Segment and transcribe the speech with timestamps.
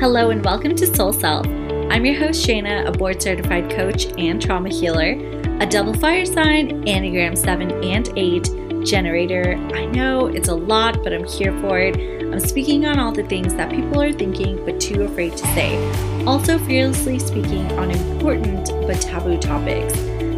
[0.00, 1.44] Hello and welcome to Soul Self.
[1.90, 5.14] I'm your host Shayna, a board certified coach and trauma healer,
[5.60, 9.56] a double fire sign, Enneagram 7 and 8 generator.
[9.74, 11.96] I know it's a lot, but I'm here for it.
[12.22, 16.24] I'm speaking on all the things that people are thinking but too afraid to say.
[16.26, 19.94] Also, fearlessly speaking on important but taboo topics.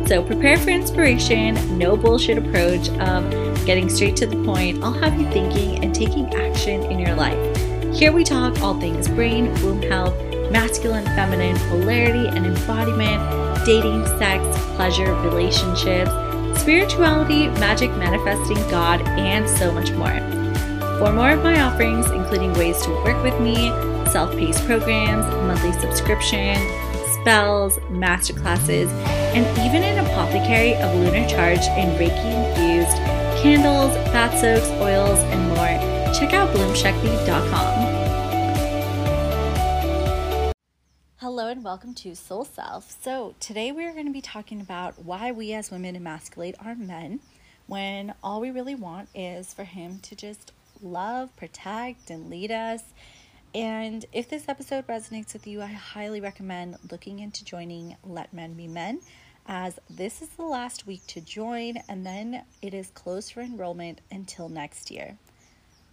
[0.09, 4.83] So, prepare for inspiration, no bullshit approach of getting straight to the point.
[4.83, 7.70] I'll have you thinking and taking action in your life.
[7.93, 10.14] Here we talk all things brain, womb health,
[10.53, 13.21] masculine, feminine, polarity and embodiment,
[13.67, 14.44] dating, sex,
[14.76, 16.11] pleasure, relationships,
[16.61, 20.18] spirituality, magic, manifesting, God, and so much more.
[20.98, 23.71] For more of my offerings, including ways to work with me,
[24.11, 26.57] self paced programs, monthly subscription,
[27.20, 28.89] spells, masterclasses,
[29.34, 32.97] and even an apothecary of lunar charge and Reiki infused
[33.42, 38.11] candles, bath soaks, oils, and more check out bloomshakti.com.
[41.17, 42.97] Hello and welcome to Soul Self.
[43.03, 46.75] So, today we are going to be talking about why we as women emasculate our
[46.75, 47.21] men
[47.67, 52.83] when all we really want is for him to just love, protect, and lead us.
[53.55, 58.55] And if this episode resonates with you, I highly recommend looking into joining Let Men
[58.55, 59.01] Be Men,
[59.47, 64.01] as this is the last week to join, and then it is closed for enrollment
[64.11, 65.17] until next year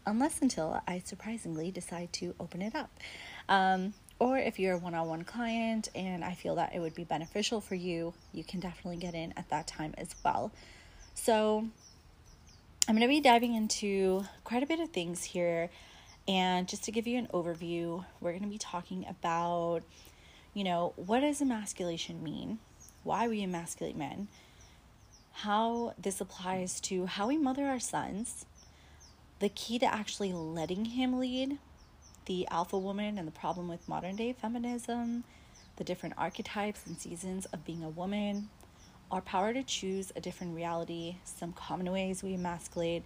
[0.07, 2.89] unless until I surprisingly decide to open it up.
[3.47, 6.95] Um, or if you're a one on one client and I feel that it would
[6.95, 10.51] be beneficial for you, you can definitely get in at that time as well.
[11.13, 11.67] So,
[12.87, 15.69] I'm going to be diving into quite a bit of things here.
[16.25, 19.81] And just to give you an overview, we're going to be talking about,
[20.53, 22.59] you know, what does emasculation mean?
[23.03, 24.29] Why we emasculate men?
[25.33, 28.45] How this applies to how we mother our sons,
[29.39, 31.57] the key to actually letting him lead,
[32.25, 35.23] the alpha woman and the problem with modern day feminism,
[35.77, 38.49] the different archetypes and seasons of being a woman,
[39.11, 43.03] our power to choose a different reality, some common ways we emasculate,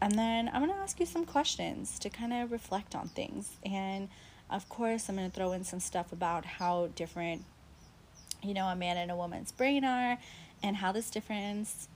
[0.00, 3.56] and then I'm going to ask you some questions to kind of reflect on things.
[3.64, 4.08] And
[4.50, 7.44] of course, I'm going to throw in some stuff about how different,
[8.42, 10.18] you know, a man and a woman's brain are,
[10.62, 11.88] and how this difference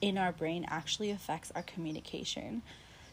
[0.00, 2.62] in our brain actually affects our communication.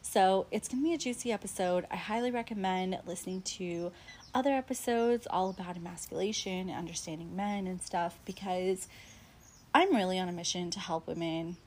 [0.09, 1.85] So it's going to be a juicy episode.
[1.91, 3.91] I highly recommend listening to
[4.33, 8.87] other episodes all about emasculation, understanding men, and stuff because
[9.75, 11.57] I'm really on a mission to help women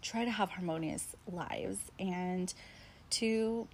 [0.00, 2.52] try to have harmonious lives and
[3.10, 3.68] to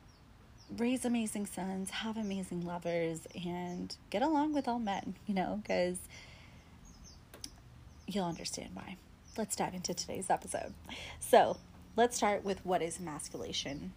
[0.76, 5.98] raise amazing sons, have amazing lovers, and get along with all men, you know, because
[8.08, 8.96] you'll understand why.
[9.38, 10.74] Let's dive into today's episode.
[11.20, 11.56] So,
[11.96, 13.92] let's start with what is emasculation.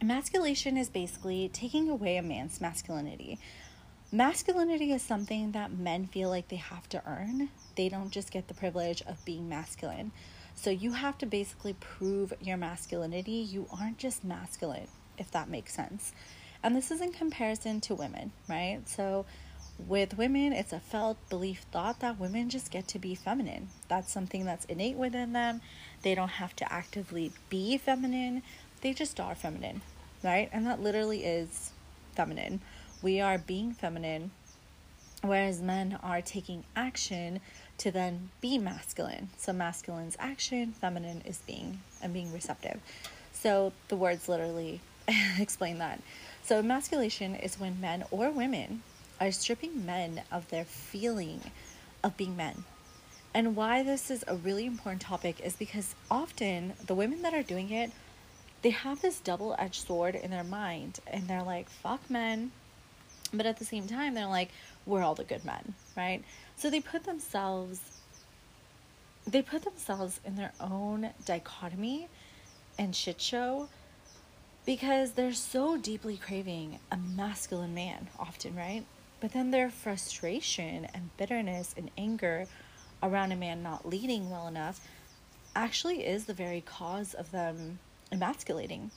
[0.00, 3.38] Emasculation is basically taking away a man's masculinity.
[4.10, 7.50] Masculinity is something that men feel like they have to earn.
[7.76, 10.12] They don't just get the privilege of being masculine.
[10.54, 13.32] So you have to basically prove your masculinity.
[13.32, 16.12] You aren't just masculine, if that makes sense.
[16.62, 18.80] And this is in comparison to women, right?
[18.86, 19.24] So
[19.88, 23.68] with women, it's a felt belief thought that women just get to be feminine.
[23.88, 25.60] That's something that's innate within them.
[26.02, 28.42] They don't have to actively be feminine,
[28.80, 29.80] they just are feminine,
[30.22, 30.48] right?
[30.52, 31.72] And that literally is
[32.14, 32.60] feminine.
[33.00, 34.32] We are being feminine,
[35.22, 37.40] whereas men are taking action
[37.78, 39.30] to then be masculine.
[39.38, 42.80] So masculine's action, feminine is being and being receptive.
[43.32, 44.80] So the words literally
[45.38, 46.00] explain that.
[46.42, 48.82] So emasculation is when men or women
[49.22, 51.40] are stripping men of their feeling
[52.02, 52.64] of being men.
[53.32, 57.44] And why this is a really important topic is because often the women that are
[57.44, 57.92] doing it,
[58.62, 62.50] they have this double edged sword in their mind and they're like, fuck men.
[63.32, 64.50] But at the same time, they're like,
[64.86, 66.22] we're all the good men, right?
[66.56, 67.80] So they put themselves
[69.24, 72.08] they put themselves in their own dichotomy
[72.76, 73.68] and shit show
[74.66, 78.84] because they're so deeply craving a masculine man often, right?
[79.22, 82.46] But then their frustration and bitterness and anger
[83.04, 84.80] around a man not leading well enough
[85.54, 87.78] actually is the very cause of them
[88.10, 88.90] emasculating.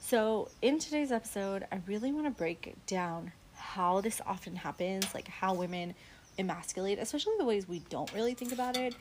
[0.00, 5.28] So, in today's episode, I really want to break down how this often happens, like
[5.28, 5.94] how women
[6.38, 8.94] emasculate, especially the ways we don't really think about it.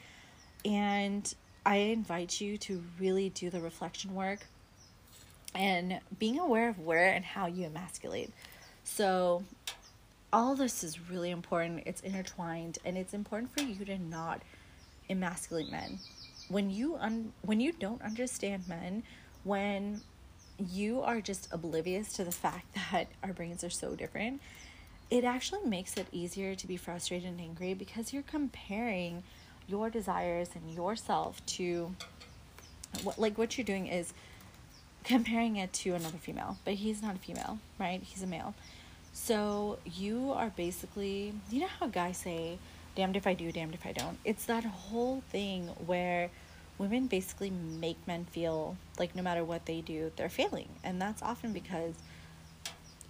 [0.65, 1.33] And
[1.65, 4.39] I invite you to really do the reflection work
[5.55, 8.33] and being aware of where and how you emasculate.
[8.83, 9.43] So,
[10.37, 11.81] all this is really important.
[11.87, 14.43] It's intertwined and it's important for you to not
[15.09, 15.97] emasculate men.
[16.47, 19.01] When you un- when you don't understand men,
[19.43, 20.01] when
[20.59, 24.39] you are just oblivious to the fact that our brains are so different,
[25.09, 29.23] it actually makes it easier to be frustrated and angry because you're comparing
[29.67, 31.95] your desires and yourself to
[33.01, 34.13] what like what you're doing is
[35.03, 38.53] comparing it to another female but he's not a female right he's a male
[39.17, 42.59] so you are basically you know how guys say
[42.95, 44.17] damned if i do damned if i don't?
[44.23, 46.29] It's that whole thing where
[46.77, 50.69] women basically make men feel like no matter what they do they're failing.
[50.83, 51.95] And that's often because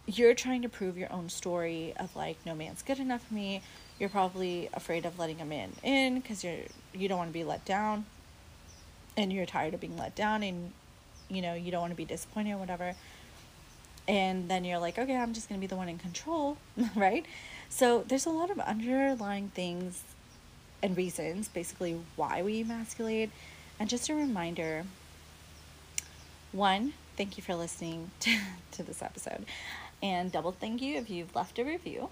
[0.06, 3.62] you're trying to prove your own story of like no man's good enough for me.
[4.00, 6.56] You're probably afraid of letting a man in because you're
[6.94, 8.06] you don't want to be let down.
[9.18, 10.72] And you're tired of being let down and
[11.30, 12.96] you know you don't want to be disappointed or whatever
[14.08, 16.58] and then you're like okay i'm just going to be the one in control
[16.96, 17.26] right
[17.70, 20.04] so there's a lot of underlying things
[20.82, 23.30] and reasons basically why we emasculate
[23.80, 24.84] and just a reminder
[26.52, 28.38] one thank you for listening to,
[28.72, 29.46] to this episode
[30.02, 32.10] and double thank you if you've left a review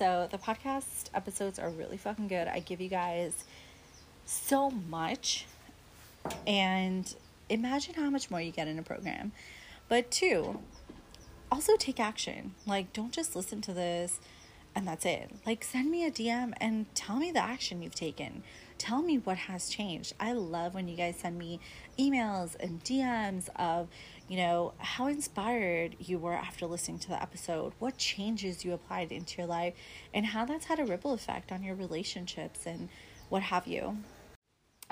[0.00, 2.48] so the podcast episodes are really fucking good.
[2.48, 3.44] I give you guys
[4.24, 5.44] so much.
[6.46, 7.14] And
[7.50, 9.32] imagine how much more you get in a program.
[9.90, 10.60] But two,
[11.50, 12.54] also take action.
[12.66, 14.20] Like, don't just listen to this
[14.74, 15.30] and that's it.
[15.44, 18.42] Like, send me a DM and tell me the action you've taken.
[18.78, 20.14] Tell me what has changed.
[20.20, 21.60] I love when you guys send me
[21.98, 23.88] emails and DMs of,
[24.28, 29.12] you know, how inspired you were after listening to the episode, what changes you applied
[29.12, 29.74] into your life,
[30.14, 32.88] and how that's had a ripple effect on your relationships and
[33.28, 33.98] what have you.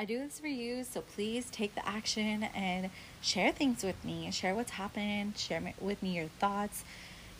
[0.00, 2.90] I do this for you, so please take the action and
[3.20, 4.30] share things with me.
[4.30, 6.84] Share what's happened, share with me your thoughts.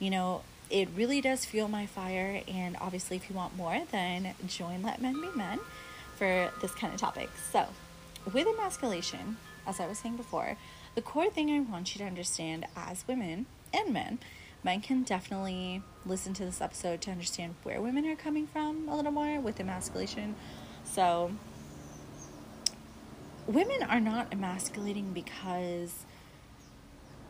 [0.00, 4.34] You know, it really does fuel my fire, and obviously, if you want more, then
[4.48, 5.60] join Let Men Be Men
[6.16, 7.30] for this kind of topic.
[7.52, 7.68] So,
[8.32, 10.56] with emasculation, as I was saying before,
[10.96, 14.18] the core thing I want you to understand as women and men,
[14.64, 18.96] men can definitely listen to this episode to understand where women are coming from a
[18.96, 20.34] little more with emasculation.
[20.82, 21.30] So,
[23.48, 26.06] women are not emasculating because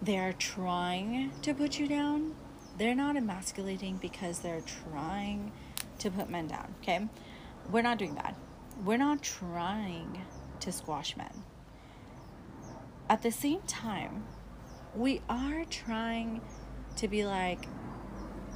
[0.03, 2.35] they're trying to put you down.
[2.76, 5.53] They're not emasculating because they're trying
[6.00, 7.09] to put men down, okay?
[7.70, 8.37] We're not doing that.
[8.85, 10.23] We're not trying
[10.61, 11.44] to squash men
[13.09, 14.25] at the same time,
[14.94, 16.41] we are trying
[16.97, 17.67] to be like,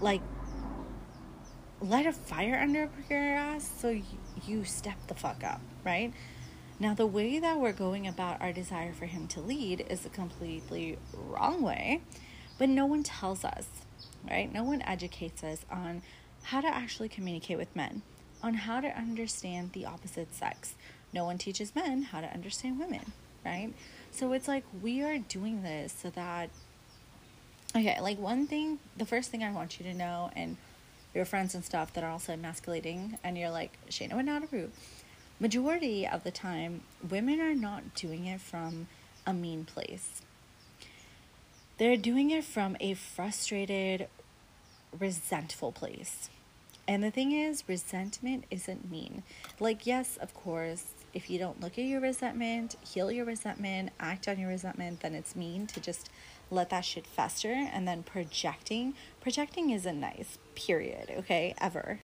[0.00, 0.20] like,
[1.80, 4.04] light a fire under your ass so you,
[4.46, 6.12] you step the fuck up, right?
[6.82, 10.08] Now, the way that we're going about our desire for him to lead is a
[10.08, 12.00] completely wrong way,
[12.58, 13.68] but no one tells us,
[14.28, 14.52] right?
[14.52, 16.02] No one educates us on
[16.42, 18.02] how to actually communicate with men,
[18.42, 20.74] on how to understand the opposite sex.
[21.12, 23.12] No one teaches men how to understand women,
[23.44, 23.72] right?
[24.10, 26.50] So it's like we are doing this so that
[27.76, 30.56] okay, like one thing, the first thing I want you to know, and
[31.14, 34.72] your friends and stuff that are also emasculating, and you're like, Shayna would not approve.
[35.42, 38.86] Majority of the time, women are not doing it from
[39.26, 40.22] a mean place.
[41.78, 44.06] They're doing it from a frustrated,
[44.96, 46.30] resentful place.
[46.86, 49.24] And the thing is, resentment isn't mean.
[49.58, 54.28] Like, yes, of course, if you don't look at your resentment, heal your resentment, act
[54.28, 56.08] on your resentment, then it's mean to just
[56.52, 58.94] let that shit fester and then projecting.
[59.20, 61.98] Projecting isn't nice, period, okay, ever.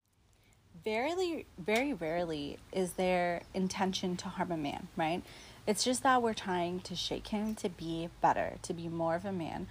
[0.85, 5.23] Very, very rarely is there intention to harm a man, right?
[5.65, 9.25] It's just that we're trying to shake him to be better, to be more of
[9.25, 9.65] a man,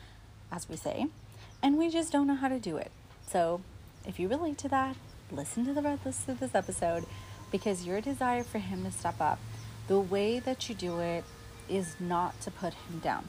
[0.50, 1.06] as we say,
[1.62, 2.90] and we just don't know how to do it.
[3.28, 3.60] So,
[4.04, 4.96] if you relate to that,
[5.30, 7.04] listen to the rest of this episode
[7.52, 9.38] because your desire for him to step up,
[9.86, 11.22] the way that you do it
[11.68, 13.28] is not to put him down.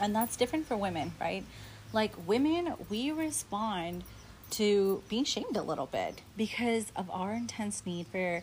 [0.00, 1.42] And that's different for women, right?
[1.92, 4.04] Like women, we respond
[4.50, 8.42] to being shamed a little bit because of our intense need for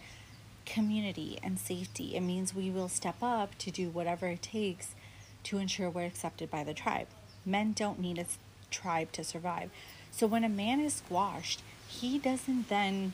[0.66, 2.16] community and safety.
[2.16, 4.96] It means we will step up to do whatever it takes
[5.44, 7.08] to ensure we're accepted by the tribe.
[7.46, 8.26] Men don't need a
[8.72, 9.70] tribe to survive.
[10.12, 13.14] So when a man is squashed, he doesn't then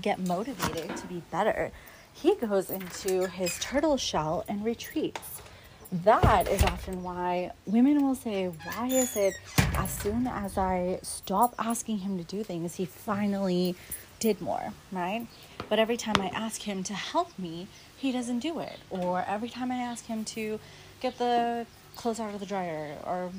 [0.00, 1.70] get motivated to be better,
[2.12, 5.42] he goes into his turtle shell and retreats.
[5.90, 9.34] That is often why women will say, Why is it
[9.74, 13.74] as soon as I stop asking him to do things, he finally
[14.20, 15.26] did more, right?
[15.70, 18.78] But every time I ask him to help me, he doesn't do it.
[18.90, 20.60] Or every time I ask him to
[21.00, 21.64] get the
[21.96, 23.30] clothes out of the dryer or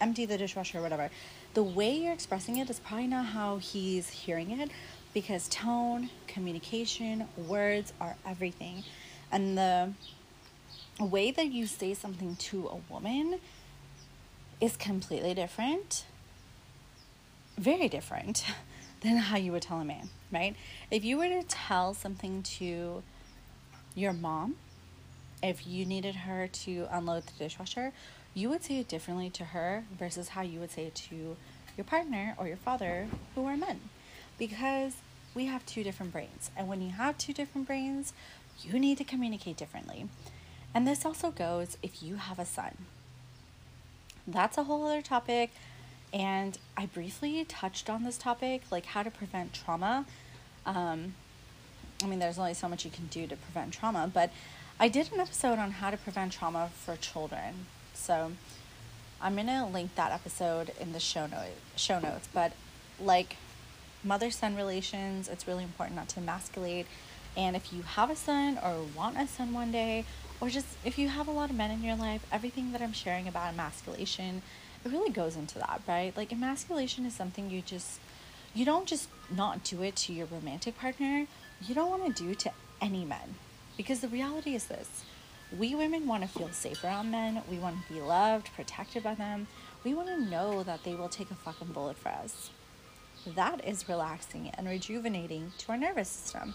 [0.00, 1.10] empty the dishwasher or whatever,
[1.54, 4.70] the way you're expressing it is probably not how he's hearing it
[5.14, 8.82] because tone, communication, words are everything.
[9.30, 9.92] And the
[11.04, 13.38] way that you say something to a woman
[14.60, 16.04] is completely different
[17.58, 18.44] very different
[19.02, 20.54] than how you would tell a man, right?
[20.90, 23.02] If you were to tell something to
[23.94, 24.56] your mom,
[25.42, 27.92] if you needed her to unload the dishwasher,
[28.34, 31.36] you would say it differently to her versus how you would say it to
[31.76, 33.80] your partner or your father, who are men.
[34.36, 34.94] Because
[35.34, 36.50] we have two different brains.
[36.56, 38.12] And when you have two different brains,
[38.62, 40.08] you need to communicate differently.
[40.74, 42.76] And this also goes if you have a son.
[44.26, 45.50] That's a whole other topic.
[46.12, 50.06] And I briefly touched on this topic, like how to prevent trauma.
[50.64, 51.14] Um,
[52.02, 54.30] I mean, there's only so much you can do to prevent trauma, but
[54.78, 57.66] I did an episode on how to prevent trauma for children.
[57.94, 58.32] So
[59.20, 62.28] I'm gonna link that episode in the show note show notes.
[62.32, 62.52] But
[63.00, 63.36] like
[64.04, 66.86] mother son relations, it's really important not to emasculate.
[67.36, 70.04] And if you have a son or want a son one day,
[70.40, 72.92] or just if you have a lot of men in your life, everything that I'm
[72.92, 74.42] sharing about emasculation,
[74.84, 76.16] it really goes into that, right?
[76.16, 78.00] Like emasculation is something you just
[78.54, 81.26] you don't just not do it to your romantic partner.
[81.66, 83.34] You don't want to do to any men.
[83.76, 85.04] Because the reality is this.
[85.56, 87.42] We women want to feel safe around men.
[87.50, 89.46] We want to be loved, protected by them.
[89.84, 92.50] We want to know that they will take a fucking bullet for us.
[93.26, 96.54] That is relaxing and rejuvenating to our nervous system.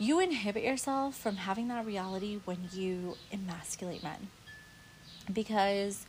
[0.00, 4.28] You inhibit yourself from having that reality when you emasculate men
[5.30, 6.06] because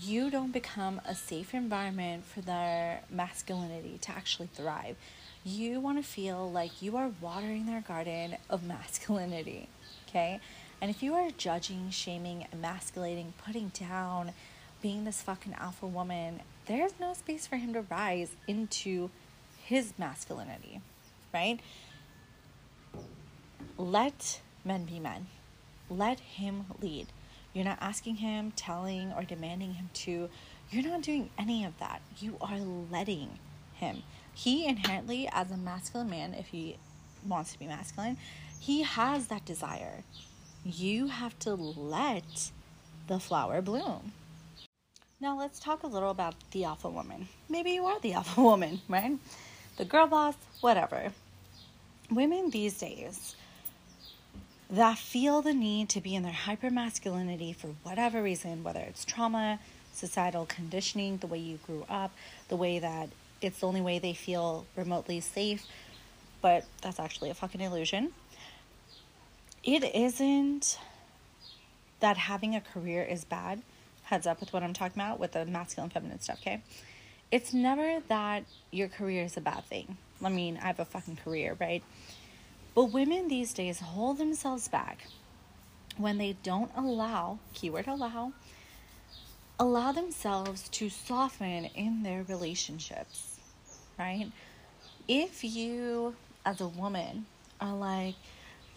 [0.00, 4.96] you don't become a safe environment for their masculinity to actually thrive.
[5.44, 9.68] You want to feel like you are watering their garden of masculinity,
[10.08, 10.40] okay?
[10.80, 14.32] And if you are judging, shaming, emasculating, putting down,
[14.80, 19.10] being this fucking alpha woman, there's no space for him to rise into
[19.62, 20.80] his masculinity,
[21.34, 21.60] right?
[23.78, 25.26] Let men be men.
[25.88, 27.06] Let him lead.
[27.52, 30.28] You're not asking him, telling, or demanding him to.
[30.70, 32.00] You're not doing any of that.
[32.18, 33.38] You are letting
[33.74, 34.02] him.
[34.34, 36.76] He inherently, as a masculine man, if he
[37.26, 38.16] wants to be masculine,
[38.58, 40.04] he has that desire.
[40.64, 42.50] You have to let
[43.08, 44.12] the flower bloom.
[45.20, 47.28] Now, let's talk a little about the alpha woman.
[47.48, 49.18] Maybe you are the alpha woman, right?
[49.76, 51.12] The girl boss, whatever.
[52.10, 53.34] Women these days
[54.72, 59.04] that feel the need to be in their hyper masculinity for whatever reason, whether it's
[59.04, 59.60] trauma,
[59.92, 62.10] societal conditioning, the way you grew up,
[62.48, 63.10] the way that
[63.42, 65.66] it's the only way they feel remotely safe,
[66.40, 68.12] but that's actually a fucking illusion.
[69.62, 70.78] It isn't
[72.00, 73.62] that having a career is bad
[74.04, 76.62] heads up with what I'm talking about with the masculine feminine stuff, okay?
[77.30, 79.96] It's never that your career is a bad thing.
[80.22, 81.82] I mean, I have a fucking career, right?
[82.74, 85.06] But women these days hold themselves back
[85.96, 88.32] when they don't allow, keyword allow,
[89.58, 93.38] allow themselves to soften in their relationships,
[93.98, 94.32] right?
[95.06, 97.26] If you, as a woman,
[97.60, 98.14] are like,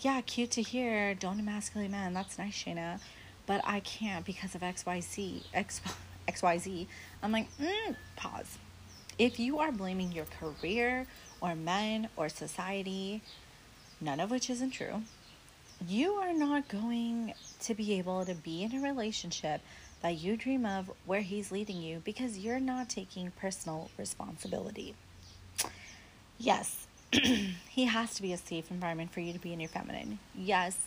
[0.01, 2.99] yeah, cute to hear, don't emasculate men, that's nice, Shayna
[3.45, 5.43] but I can't because of XYZ.
[5.53, 5.81] X,
[6.27, 6.87] XYZ.
[7.23, 8.57] I'm like, mm, pause.
[9.17, 11.07] If you are blaming your career
[11.41, 13.21] or men or society,
[14.01, 15.03] none of which isn't true,
[15.87, 19.61] you are not going to be able to be in a relationship
[20.01, 24.95] that you dream of where he's leading you because you're not taking personal responsibility.
[26.37, 30.19] Yes, he has to be a safe environment for you to be in your feminine.
[30.35, 30.77] Yes,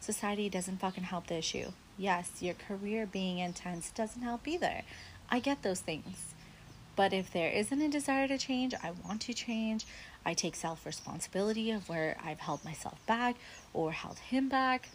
[0.00, 1.72] society doesn't fucking help the issue.
[1.96, 4.82] Yes, your career being intense doesn't help either.
[5.30, 6.34] I get those things.
[6.94, 9.86] But if there isn't a desire to change, I want to change.
[10.28, 13.36] I take self responsibility of where I've held myself back
[13.72, 14.90] or held him back.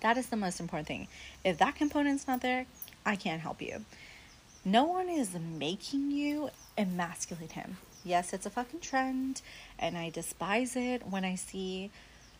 [0.00, 1.08] That is the most important thing.
[1.44, 2.66] If that component's not there,
[3.04, 3.84] I can't help you.
[4.64, 7.78] No one is making you emasculate him.
[8.04, 9.42] Yes, it's a fucking trend,
[9.76, 11.90] and I despise it when I see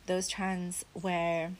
[0.06, 1.50] those trends where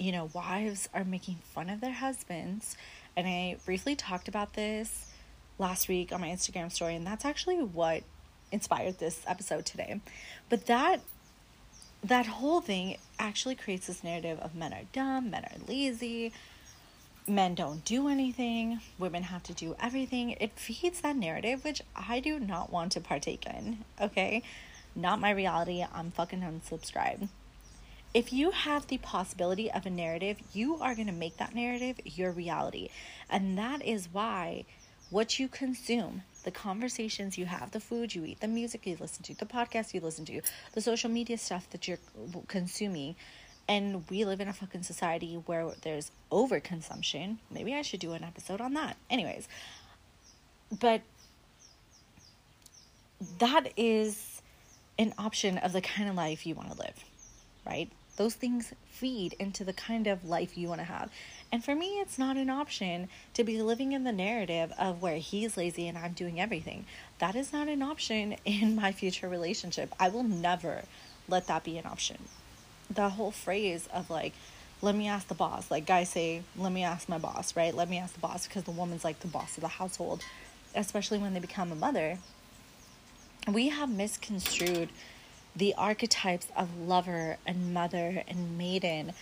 [0.00, 2.76] you know, wives are making fun of their husbands.
[3.16, 5.12] And I briefly talked about this
[5.58, 8.02] last week on my Instagram story, and that's actually what
[8.52, 10.00] inspired this episode today.
[10.48, 11.00] But that
[12.02, 16.32] that whole thing actually creates this narrative of men are dumb, men are lazy,
[17.26, 20.30] men don't do anything, women have to do everything.
[20.40, 23.84] It feeds that narrative, which I do not want to partake in.
[24.00, 24.42] Okay?
[24.96, 25.84] Not my reality.
[25.92, 27.28] I'm fucking unsubscribed
[28.12, 32.00] if you have the possibility of a narrative, you are going to make that narrative
[32.04, 32.88] your reality.
[33.28, 34.64] And that is why
[35.10, 39.22] what you consume, the conversations you have, the food you eat, the music you listen
[39.24, 40.40] to, the podcast you listen to,
[40.72, 41.98] the social media stuff that you're
[42.48, 43.16] consuming.
[43.68, 47.36] And we live in a fucking society where there's overconsumption.
[47.50, 48.96] Maybe I should do an episode on that.
[49.08, 49.48] Anyways,
[50.80, 51.02] but
[53.38, 54.42] that is
[54.98, 57.04] an option of the kind of life you want to live,
[57.66, 57.90] right?
[58.20, 61.10] Those things feed into the kind of life you want to have.
[61.50, 65.16] And for me, it's not an option to be living in the narrative of where
[65.16, 66.84] he's lazy and I'm doing everything.
[67.18, 69.94] That is not an option in my future relationship.
[69.98, 70.82] I will never
[71.28, 72.18] let that be an option.
[72.90, 74.34] The whole phrase of like,
[74.82, 75.70] let me ask the boss.
[75.70, 77.74] Like guys say, let me ask my boss, right?
[77.74, 80.22] Let me ask the boss because the woman's like the boss of the household,
[80.74, 82.18] especially when they become a mother.
[83.50, 84.90] We have misconstrued
[85.54, 89.12] the archetypes of lover and mother and maiden.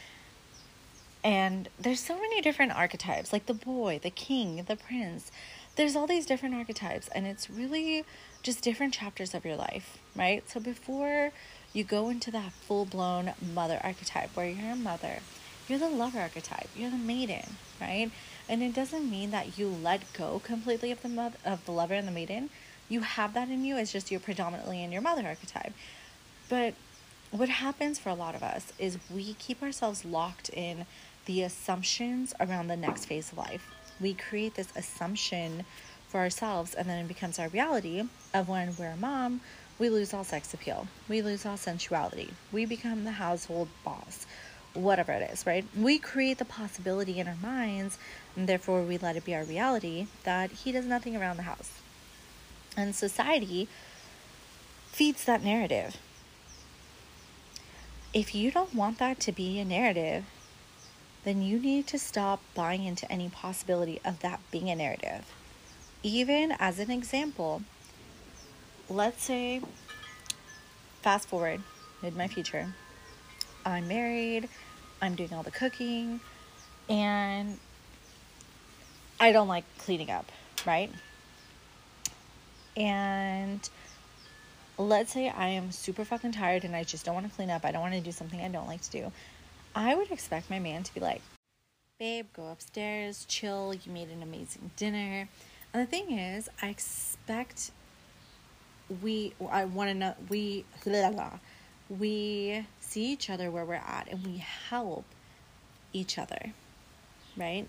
[1.25, 5.31] And there's so many different archetypes, like the boy, the king, the prince.
[5.77, 8.05] There's all these different archetypes, and it's really
[8.43, 10.49] just different chapters of your life, right?
[10.49, 11.33] So before
[11.73, 15.21] you go into that full blown mother archetype where you're a mother,
[15.69, 18.11] you're the lover archetype, you're the maiden, right?
[18.49, 21.95] And it doesn't mean that you let go completely of the mother, of the lover
[21.95, 22.51] and the maiden.
[22.89, 23.77] You have that in you.
[23.77, 25.75] It's just you're predominantly in your mother archetype.
[26.49, 26.75] But
[27.31, 30.87] what happens for a lot of us is we keep ourselves locked in
[31.27, 33.69] the assumptions around the next phase of life.
[34.01, 35.65] We create this assumption
[36.09, 38.03] for ourselves, and then it becomes our reality
[38.33, 39.43] of when we're a mom,
[39.79, 44.27] we lose all sex appeal, we lose all sensuality, we become the household boss
[44.75, 45.65] whatever it is, right?
[45.77, 47.99] We create the possibility in our minds,
[48.37, 51.71] and therefore we let it be our reality that he does nothing around the house.
[52.77, 53.69] And society
[54.93, 55.97] feeds that narrative.
[58.15, 60.25] If you don't want that to be a narrative,
[61.25, 65.27] then you need to stop buying into any possibility of that being a narrative.
[66.03, 67.63] Even as an example,
[68.89, 69.61] let's say,
[71.03, 71.61] fast forward
[72.03, 72.75] mid my future,
[73.67, 74.49] I'm married,
[75.03, 76.21] I'm doing all the cooking,
[76.89, 77.59] and
[79.21, 80.33] I don't like cleaning up,
[80.65, 80.91] right?
[82.75, 83.69] And
[84.79, 87.65] let's say I am super fucking tired and I just don't want to clean up.
[87.65, 89.13] I don't want to do something I don't like to do.
[89.75, 91.21] I would expect my man to be like,
[91.99, 93.75] babe, go upstairs, chill.
[93.75, 95.29] You made an amazing dinner.
[95.75, 97.73] And the thing is, I expect
[99.03, 101.39] we, I want to know, we, blah, blah,
[101.91, 105.05] we see each other where we're at and we help
[105.93, 106.53] each other,
[107.37, 107.69] right?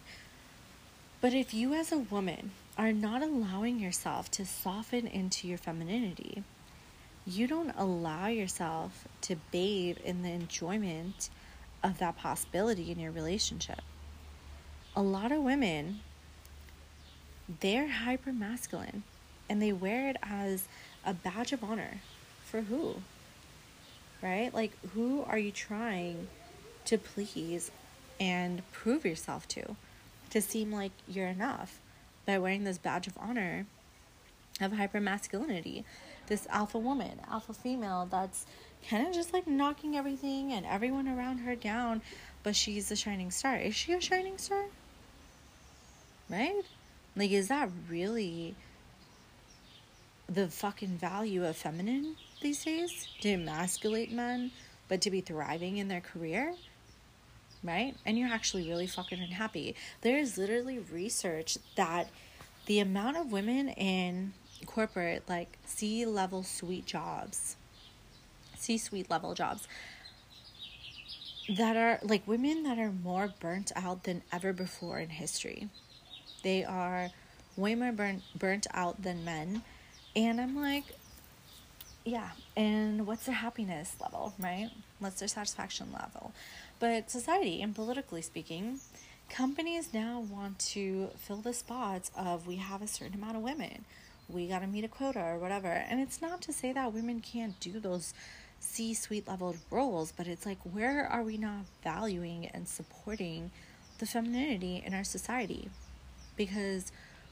[1.21, 6.43] But if you as a woman are not allowing yourself to soften into your femininity,
[7.29, 11.29] you don't allow yourself to bathe in the enjoyment
[11.83, 13.81] of that possibility in your relationship.
[14.95, 16.01] A lot of women,
[17.61, 19.03] they're hyper masculine
[19.49, 20.67] and they wear it as
[21.05, 22.01] a badge of honor.
[22.45, 22.95] For who?
[24.21, 24.53] right?
[24.53, 26.27] Like, who are you trying
[26.85, 27.71] to please
[28.19, 29.75] and prove yourself to?
[30.31, 31.79] To seem like you're enough
[32.25, 33.65] by wearing this badge of honor
[34.61, 35.85] of hyper masculinity.
[36.29, 38.45] This alpha woman, alpha female that's
[38.87, 42.01] kind of just like knocking everything and everyone around her down,
[42.43, 43.57] but she's a shining star.
[43.57, 44.65] Is she a shining star?
[46.29, 46.61] Right?
[47.15, 48.55] Like, is that really
[50.29, 54.51] the fucking value of feminine these days to emasculate men,
[54.87, 56.53] but to be thriving in their career,
[57.63, 57.95] right?
[58.05, 59.75] And you're actually really fucking unhappy.
[60.01, 62.09] There is literally research that
[62.67, 64.33] the amount of women in
[64.65, 67.55] corporate, like C level suite jobs,
[68.57, 69.67] C suite level jobs,
[71.49, 75.69] that are like women that are more burnt out than ever before in history.
[76.43, 77.09] They are
[77.57, 79.63] way more burnt burnt out than men
[80.15, 80.85] and I'm like,
[82.03, 84.69] yeah, and what's their happiness level, right?
[84.99, 86.31] What's their satisfaction level?
[86.79, 88.79] But society and politically speaking,
[89.29, 93.85] companies now want to fill the spots of we have a certain amount of women.
[94.29, 95.67] We got to meet a quota or whatever.
[95.67, 98.13] And it's not to say that women can't do those
[98.59, 103.51] C suite level roles, but it's like, where are we not valuing and supporting
[103.97, 105.69] the femininity in our society?
[106.35, 106.91] Because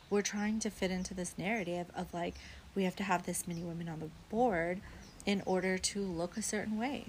[0.10, 2.36] we're trying to fit into this narrative of like,
[2.76, 4.82] we have to have this many women on the board
[5.26, 7.06] in order to look a certain way.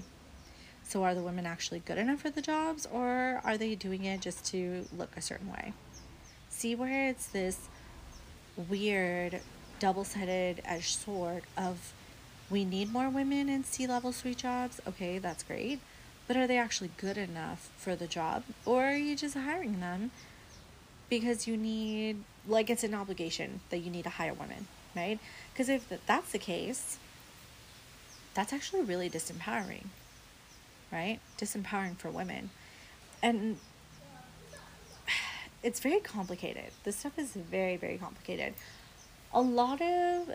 [0.82, 4.22] So, are the women actually good enough for the jobs, or are they doing it
[4.22, 5.74] just to look a certain way?
[6.48, 7.68] See where it's this
[8.56, 9.40] weird
[9.78, 11.92] double sided edged sword of
[12.50, 14.80] we need more women in C level suite jobs.
[14.86, 15.80] Okay, that's great.
[16.26, 18.44] But are they actually good enough for the job?
[18.66, 20.10] Or are you just hiring them
[21.08, 24.66] because you need, like, it's an obligation that you need to hire women?
[24.98, 25.18] right?
[25.52, 26.98] Because if that's the case,
[28.34, 29.86] that's actually really disempowering,
[30.92, 31.20] right?
[31.38, 32.50] Disempowering for women.
[33.22, 33.58] And
[35.62, 36.70] it's very complicated.
[36.84, 38.54] This stuff is very, very complicated.
[39.32, 40.34] A lot of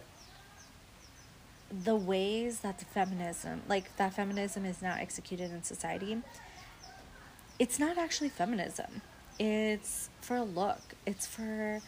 [1.83, 6.21] the ways that the feminism, like that feminism is now executed in society,
[7.59, 9.01] it's not actually feminism.
[9.39, 10.95] It's for a look.
[11.05, 11.81] It's for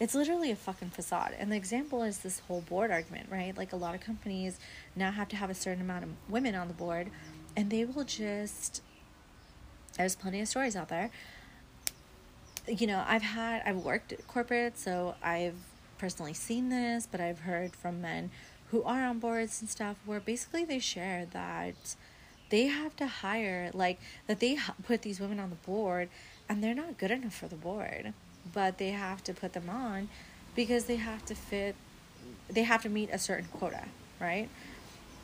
[0.00, 1.34] it's literally a fucking facade.
[1.38, 3.56] And the example is this whole board argument, right?
[3.56, 4.58] Like a lot of companies
[4.96, 7.10] now have to have a certain amount of women on the board
[7.56, 8.82] and they will just
[9.96, 11.10] there's plenty of stories out there.
[12.66, 15.54] You know, I've had I've worked at corporate, so I've
[16.00, 18.30] personally seen this, but I've heard from men
[18.70, 21.96] who are on boards and stuff where basically they share that
[22.48, 26.08] they have to hire like that they put these women on the board
[26.48, 28.12] and they're not good enough for the board
[28.52, 30.08] but they have to put them on
[30.56, 31.74] because they have to fit
[32.48, 33.84] they have to meet a certain quota
[34.20, 34.48] right?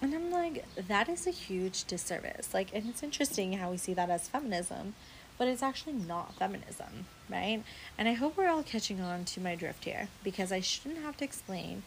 [0.02, 2.52] And i'm like that is a huge disservice.
[2.52, 4.94] Like and it's interesting how we see that as feminism
[5.38, 7.62] but it's actually not feminism right?
[7.98, 11.16] And i hope we're all catching on to my drift here because i shouldn't have
[11.18, 11.82] to explain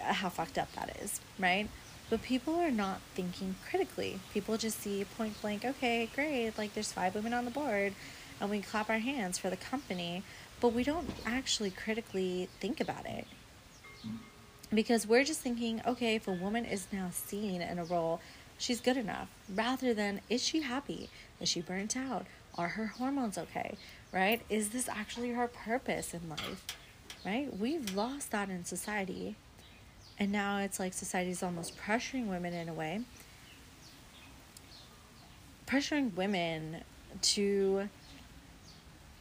[0.00, 1.68] how fucked up that is right?
[2.10, 4.20] But people are not thinking critically.
[4.34, 7.94] People just see point blank okay great like there's five women on the board
[8.40, 10.22] and we clap our hands for the company,
[10.60, 13.26] but we don't actually critically think about it.
[14.72, 18.20] Because we're just thinking, okay, if a woman is now seen in a role,
[18.58, 21.08] she's good enough, rather than is she happy?
[21.40, 22.26] Is she burnt out?
[22.56, 23.76] Are her hormones okay?
[24.12, 24.42] Right?
[24.48, 26.64] Is this actually her purpose in life?
[27.24, 27.56] Right?
[27.56, 29.36] We've lost that in society.
[30.18, 33.00] And now it's like society's almost pressuring women in a way.
[35.66, 36.82] Pressuring women
[37.22, 37.88] to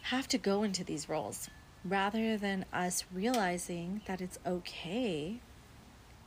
[0.04, 1.50] have to go into these roles
[1.86, 5.40] rather than us realizing that it's okay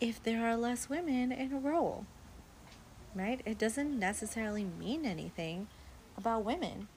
[0.01, 2.07] if there are less women in a role.
[3.14, 3.40] Right?
[3.45, 5.69] It doesn't necessarily mean anything
[6.16, 6.88] about women.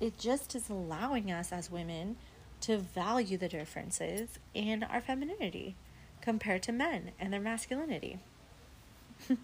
[0.00, 2.16] It just is allowing us as women
[2.62, 5.76] to value the differences in our femininity
[6.20, 8.18] compared to men and their masculinity.
[9.28, 9.38] and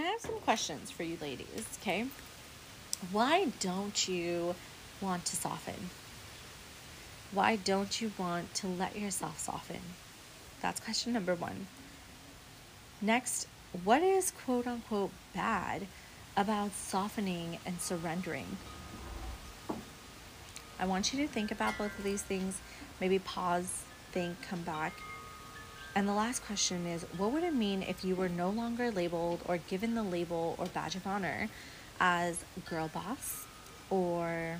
[0.00, 2.06] I have some questions for you ladies, okay?
[3.10, 4.54] Why don't you
[5.00, 5.90] want to soften?
[7.32, 9.80] Why don't you want to let yourself soften?
[10.62, 11.66] That's question number one.
[13.02, 13.48] Next,
[13.82, 15.86] what is quote unquote bad
[16.36, 18.56] about softening and surrendering?
[20.78, 22.60] I want you to think about both of these things,
[23.00, 23.82] maybe pause,
[24.12, 24.92] think, come back.
[25.96, 29.40] And the last question is what would it mean if you were no longer labeled
[29.46, 31.48] or given the label or badge of honor
[32.00, 33.44] as girl boss
[33.90, 34.58] or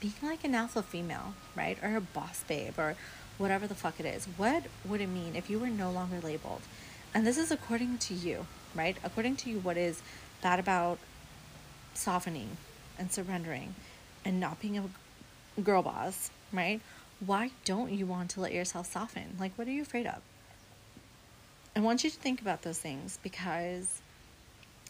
[0.00, 1.78] being like an alpha female, right?
[1.82, 2.96] Or a boss babe or
[3.38, 4.26] whatever the fuck it is.
[4.36, 6.62] What would it mean if you were no longer labeled?
[7.14, 8.96] And this is according to you, right?
[9.04, 10.02] According to you, what is
[10.40, 10.98] bad about
[11.94, 12.56] softening
[12.98, 13.74] and surrendering
[14.24, 16.80] and not being a girl boss, right?
[17.24, 19.36] Why don't you want to let yourself soften?
[19.38, 20.20] Like, what are you afraid of?
[21.76, 24.00] I want you to think about those things because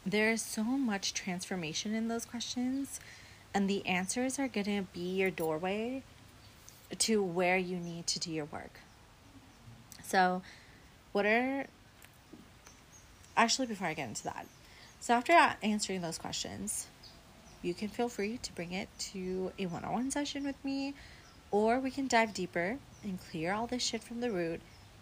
[0.04, 3.00] there is so much transformation in those questions
[3.54, 6.02] and the answers are going to be your doorway
[6.98, 8.80] to where you need to do your work.
[10.04, 10.42] So,
[11.12, 11.66] what are
[13.36, 14.46] actually before I get into that,
[15.00, 16.86] so after answering those questions,
[17.62, 20.94] you can feel free to bring it to a one on one session with me,
[21.50, 24.60] or we can dive deeper and clear all this shit from the root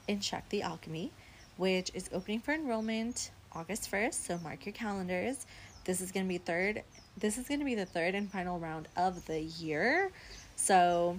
[0.09, 1.13] and Shakti Alchemy,
[1.57, 4.15] which is opening for enrollment August 1st.
[4.15, 5.47] So, mark your calendars.
[5.85, 6.83] This is going to be third
[7.21, 10.11] this is going to be the third and final round of the year.
[10.57, 11.19] So,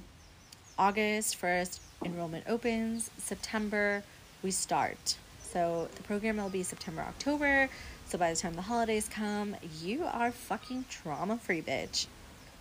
[0.77, 3.11] August 1st, enrollment opens.
[3.17, 4.03] September,
[4.41, 5.17] we start.
[5.51, 7.69] So, the program will be September, October.
[8.07, 12.07] So, by the time the holidays come, you are fucking trauma free, bitch.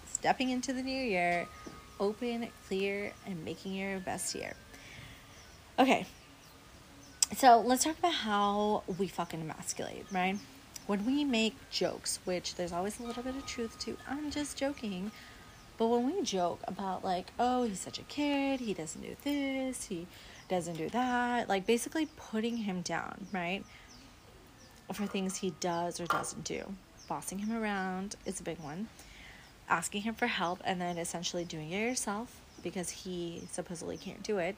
[0.06, 1.46] Stepping into the new year,
[1.98, 4.54] open, clear, and making your best year.
[5.78, 6.06] Okay.
[7.36, 10.36] So, let's talk about how we fucking emasculate, right?
[10.90, 14.56] when we make jokes, which there's always a little bit of truth to, I'm just
[14.56, 15.12] joking.
[15.78, 19.84] But when we joke about, like, oh, he's such a kid, he doesn't do this,
[19.84, 20.08] he
[20.50, 23.64] doesn't do that, like basically putting him down, right?
[24.92, 26.64] For things he does or doesn't do.
[27.08, 28.88] Bossing him around is a big one.
[29.68, 34.38] Asking him for help and then essentially doing it yourself because he supposedly can't do
[34.38, 34.56] it.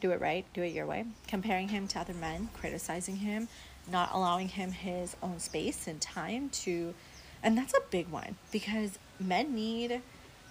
[0.00, 1.06] Do it right, do it your way.
[1.26, 3.48] Comparing him to other men, criticizing him,
[3.90, 6.94] not allowing him his own space and time to
[7.42, 10.02] and that's a big one because men need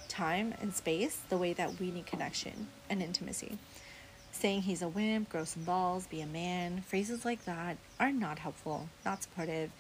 [0.08, 3.60] time and space the way that we need connection and intimacy
[4.31, 8.39] saying he's a wimp grow some balls be a man phrases like that are not
[8.39, 9.71] helpful not supportive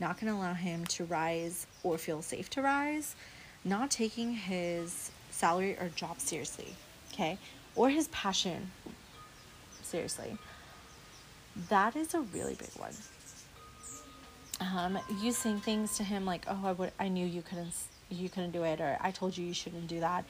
[0.00, 3.16] not going to allow him to rise or feel safe to rise
[3.64, 6.74] not taking his salary or job seriously
[7.12, 7.38] okay
[7.76, 8.70] or his passion
[9.82, 10.38] seriously
[11.68, 12.94] That is a really big one.
[14.60, 17.74] Um, you saying things to him like, "Oh, I would, I knew you couldn't,
[18.10, 20.24] you couldn't do it," or "I told you you shouldn't do that,"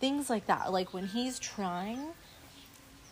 [0.00, 0.72] things like that.
[0.72, 2.00] Like when he's trying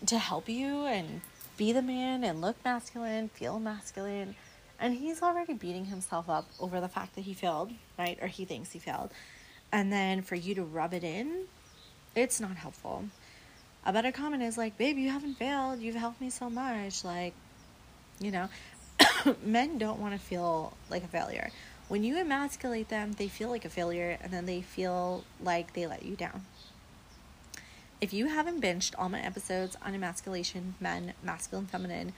[0.05, 1.21] to help you and
[1.57, 4.35] be the man and look masculine, feel masculine,
[4.79, 8.19] and he's already beating himself up over the fact that he failed, right?
[8.21, 9.11] Or he thinks he failed.
[9.73, 11.45] And then for you to rub it in,
[12.15, 13.05] it's not helpful.
[13.85, 15.81] A better comment is like, babe, you haven't failed.
[15.81, 17.05] You've helped me so much.
[17.05, 17.35] Like,
[18.19, 18.49] you know,
[19.45, 21.51] men don't want to feel like a failure.
[21.89, 25.87] When you emasculate them, they feel like a failure and then they feel like they
[25.87, 26.45] let you down.
[28.01, 32.13] If you haven't binged all my episodes on emasculation, men, masculine, feminine,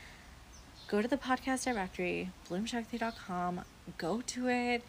[0.88, 3.60] go to the podcast directory, bloomshakti.com,
[3.96, 4.82] go to it,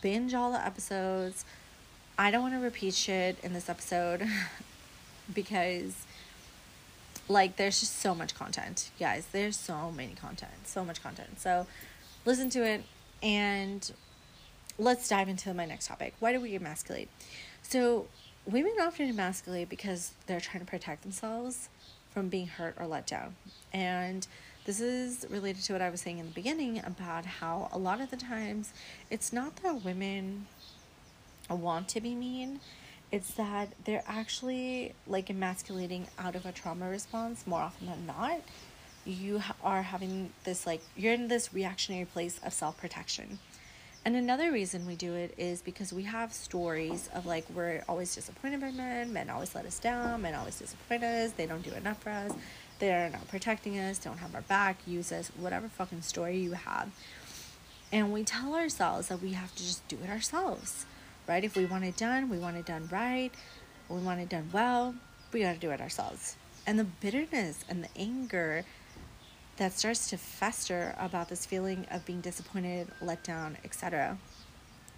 [0.00, 1.44] binge all the episodes.
[2.16, 4.24] I don't want to repeat shit in this episode
[5.34, 6.06] because
[7.28, 8.90] like there's just so much content.
[9.00, 11.40] Guys there's so many content so much content.
[11.40, 11.66] So
[12.24, 12.84] listen to it
[13.22, 13.90] and
[14.78, 16.14] let's dive into my next topic.
[16.20, 17.08] Why do we emasculate?
[17.62, 18.06] So
[18.46, 21.68] women often emasculate because they're trying to protect themselves
[22.10, 23.34] from being hurt or let down
[23.72, 24.26] and
[24.64, 28.00] this is related to what I was saying in the beginning about how a lot
[28.00, 28.72] of the times
[29.10, 30.46] it's not that women
[31.50, 32.60] want to be mean,
[33.12, 38.40] it's that they're actually like emasculating out of a trauma response more often than not.
[39.04, 43.38] You are having this, like, you're in this reactionary place of self protection.
[44.04, 48.14] And another reason we do it is because we have stories of like we're always
[48.14, 51.72] disappointed by men, men always let us down, men always disappoint us, they don't do
[51.72, 52.32] enough for us
[52.78, 56.90] they're not protecting us, don't have our back, use us, whatever fucking story you have.
[57.92, 60.84] And we tell ourselves that we have to just do it ourselves,
[61.28, 61.44] right?
[61.44, 63.30] If we want it done, we want it done right,
[63.88, 64.94] we want it done well,
[65.32, 66.36] we gotta do it ourselves.
[66.66, 68.64] And the bitterness and the anger
[69.56, 74.18] that starts to fester about this feeling of being disappointed, let down, etc.,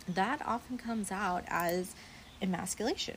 [0.09, 1.95] that often comes out as
[2.41, 3.17] emasculation.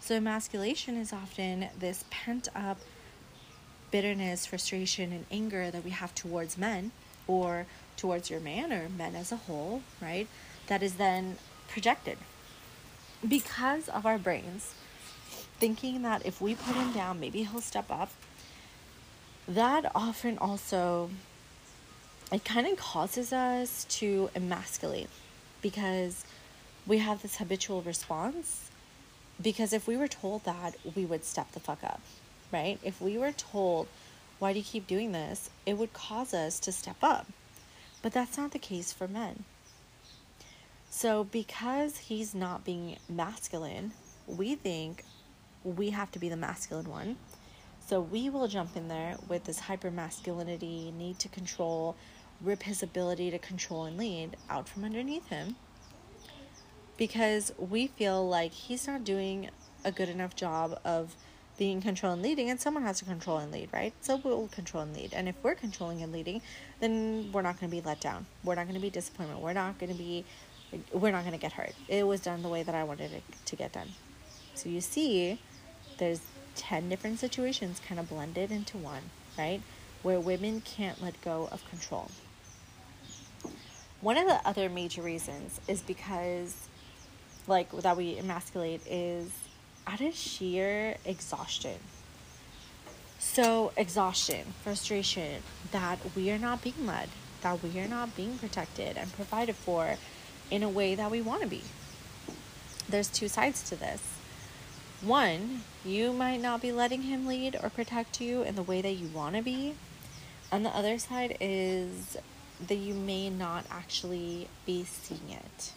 [0.00, 2.78] So, emasculation is often this pent up
[3.90, 6.92] bitterness, frustration, and anger that we have towards men
[7.26, 10.26] or towards your man or men as a whole, right?
[10.68, 11.36] That is then
[11.68, 12.18] projected
[13.26, 14.74] because of our brains
[15.58, 18.10] thinking that if we put him down, maybe he'll step up.
[19.50, 21.10] That often also
[22.32, 25.08] it kind of causes us to emasculate
[25.60, 26.24] because
[26.86, 28.70] we have this habitual response
[29.42, 32.00] because if we were told that we would step the fuck up
[32.52, 32.78] right?
[32.82, 33.88] If we were told,
[34.38, 35.50] why do you keep doing this?
[35.66, 37.26] It would cause us to step up.
[38.02, 39.44] But that's not the case for men.
[40.88, 43.92] So, because he's not being masculine,
[44.26, 45.04] we think
[45.62, 47.16] we have to be the masculine one.
[47.90, 51.96] So, we will jump in there with this hyper masculinity, need to control,
[52.40, 55.56] rip his ability to control and lead out from underneath him
[56.96, 59.50] because we feel like he's not doing
[59.84, 61.16] a good enough job of
[61.58, 63.92] being control and leading, and someone has to control and lead, right?
[64.02, 65.12] So we'll control and lead.
[65.12, 66.42] And if we're controlling and leading,
[66.78, 68.24] then we're not going to be let down.
[68.44, 69.36] We're not going to be disappointed.
[69.38, 70.24] We're not going to be,
[70.92, 71.72] we're not going to get hurt.
[71.88, 73.88] It was done the way that I wanted it to get done.
[74.54, 75.40] So you see,
[75.98, 76.20] there's
[76.56, 79.02] 10 different situations kind of blended into one,
[79.38, 79.60] right?
[80.02, 82.10] Where women can't let go of control.
[84.00, 86.68] One of the other major reasons is because,
[87.46, 89.30] like, that we emasculate is
[89.86, 91.78] out of sheer exhaustion.
[93.18, 97.10] So, exhaustion, frustration that we are not being led,
[97.42, 99.96] that we are not being protected and provided for
[100.50, 101.62] in a way that we want to be.
[102.88, 104.02] There's two sides to this.
[105.02, 108.92] One, you might not be letting him lead or protect you in the way that
[108.92, 109.74] you want to be.
[110.52, 112.16] And the other side is
[112.66, 115.72] that you may not actually be seeing it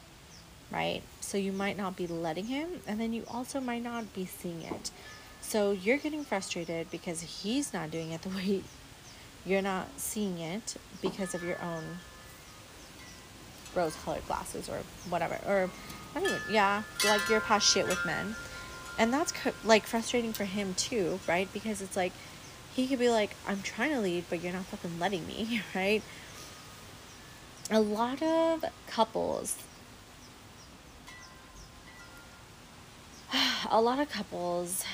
[0.74, 1.04] right?
[1.22, 4.64] So you might not be letting him, and then you also might not be seeing
[4.64, 4.92] it.
[5.40, 8.64] So you're getting frustrated because he's not doing it the way
[9.46, 11.84] you're not seeing it because of your own
[13.76, 15.38] rose colored glasses or whatever.
[15.46, 15.70] Or,
[16.16, 18.36] I mean, yeah, like you're past shit with men.
[18.98, 21.52] And that's like frustrating for him too, right?
[21.52, 22.14] Because it's like,
[22.76, 26.02] he could be like, I'm trying to lead, but you're not fucking letting me, right?
[27.72, 29.58] A lot of couples
[33.70, 34.86] a lot of couples,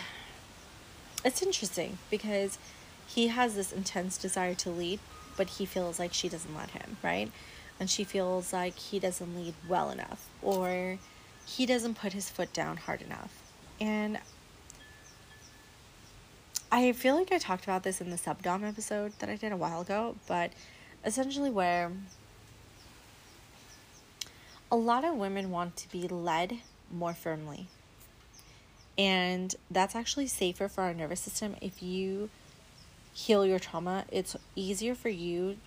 [1.24, 2.58] it's interesting because
[3.06, 5.00] he has this intense desire to lead,
[5.36, 7.32] but he feels like she doesn't let him, right?
[7.80, 11.00] And she feels like he doesn't lead well enough or
[11.46, 13.49] he doesn't put his foot down hard enough.
[13.80, 14.20] And
[16.72, 19.58] I feel like I talked about this in the subdom episode that I did a
[19.58, 20.52] while ago, but
[21.04, 21.92] essentially where
[24.72, 26.60] a lot of women want to be led
[26.92, 27.68] more firmly.
[28.98, 32.30] And that's actually safer for our nervous system if you
[33.14, 34.06] heal your trauma.
[34.12, 35.58] It's easier for you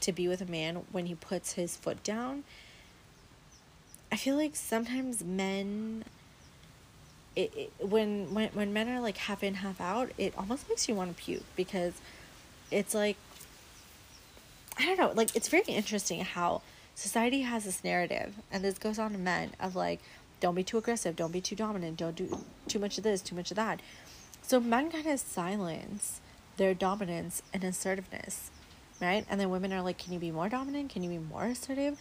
[0.00, 2.44] to be with a man when he puts his foot down.
[4.10, 6.04] I feel like sometimes men
[7.34, 10.88] it, it, when when when men are like half in half out it almost makes
[10.88, 11.94] you want to puke because
[12.70, 13.16] it's like
[14.78, 16.60] i don't know like it's very interesting how
[16.94, 20.00] society has this narrative and this goes on to men of like
[20.40, 23.34] don't be too aggressive don't be too dominant don't do too much of this too
[23.34, 23.80] much of that.
[24.42, 26.20] So men kind of silence
[26.56, 28.50] their dominance and assertiveness
[29.00, 29.26] right?
[29.28, 30.90] And then women are like can you be more dominant?
[30.90, 31.98] Can you be more assertive?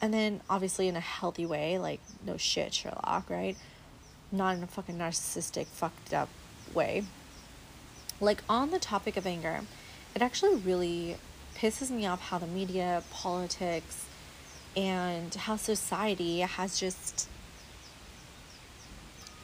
[0.00, 3.56] And then obviously in a healthy way like no shit sherlock right
[4.34, 6.28] not in a fucking narcissistic, fucked up
[6.74, 7.04] way.
[8.20, 9.60] Like, on the topic of anger,
[10.14, 11.16] it actually really
[11.56, 14.06] pisses me off how the media, politics,
[14.76, 17.28] and how society has just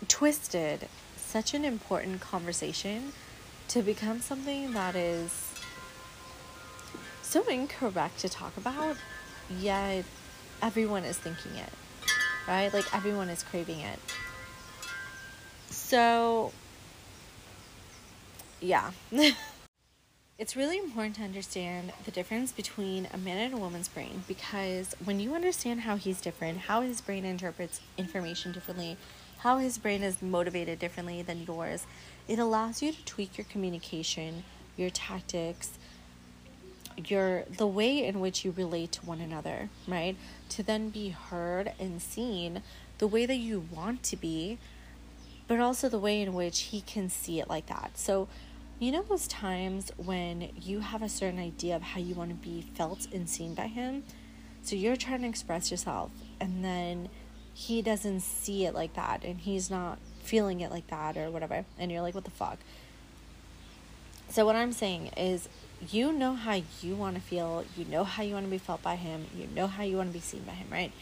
[0.08, 3.12] twisted such an important conversation
[3.68, 5.54] to become something that is
[7.22, 8.96] so incorrect to talk about,
[9.48, 10.04] yet
[10.60, 11.72] everyone is thinking it,
[12.48, 12.72] right?
[12.74, 14.00] Like everyone is craving it.
[15.90, 16.52] So,
[18.60, 18.92] yeah.
[20.38, 24.94] it's really important to understand the difference between a man and a woman's brain because
[25.04, 28.98] when you understand how he's different, how his brain interprets information differently,
[29.38, 31.88] how his brain is motivated differently than yours,
[32.28, 34.44] it allows you to tweak your communication,
[34.76, 35.72] your tactics,
[37.04, 40.14] your the way in which you relate to one another, right?
[40.50, 42.62] To then be heard and seen
[42.98, 44.58] the way that you want to be
[45.50, 47.90] but also the way in which he can see it like that.
[47.94, 48.28] So,
[48.78, 52.36] you know, those times when you have a certain idea of how you want to
[52.36, 54.04] be felt and seen by him?
[54.62, 57.08] So you're trying to express yourself, and then
[57.52, 61.64] he doesn't see it like that, and he's not feeling it like that, or whatever,
[61.76, 62.58] and you're like, what the fuck?
[64.28, 65.48] So, what I'm saying is,
[65.90, 68.82] you know how you want to feel, you know how you want to be felt
[68.82, 70.92] by him, you know how you want to be seen by him, right?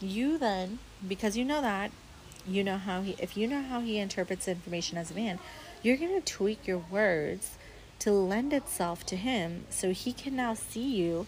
[0.00, 1.90] You then, because you know that,
[2.48, 5.38] you know how he if you know how he interprets information as a man
[5.82, 7.56] you're going to tweak your words
[7.98, 11.26] to lend itself to him so he can now see you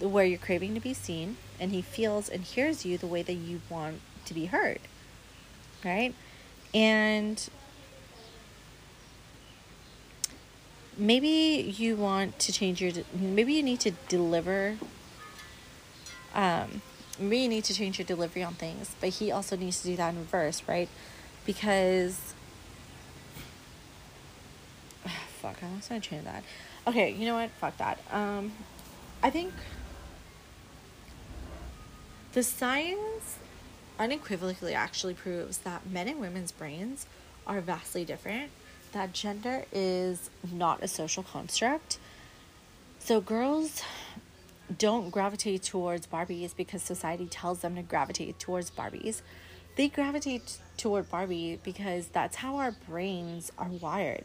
[0.00, 3.34] where you're craving to be seen and he feels and hears you the way that
[3.34, 4.80] you want to be heard
[5.84, 6.14] right?
[6.72, 7.48] And
[10.96, 14.76] maybe you want to change your maybe you need to deliver
[16.34, 16.80] um
[17.18, 20.14] you need to change your delivery on things, but he also needs to do that
[20.14, 20.88] in reverse, right?
[21.46, 22.34] Because
[25.40, 26.44] fuck, I my train of that.
[26.86, 27.50] Okay, you know what?
[27.50, 27.98] Fuck that.
[28.10, 28.52] Um,
[29.22, 29.52] I think
[32.32, 33.38] the science
[33.98, 37.06] unequivocally actually proves that men and women's brains
[37.46, 38.50] are vastly different.
[38.92, 41.98] That gender is not a social construct.
[42.98, 43.82] So girls
[44.78, 49.22] don't gravitate towards Barbies because society tells them to gravitate towards Barbies.
[49.76, 54.24] They gravitate toward Barbie because that's how our brains are wired.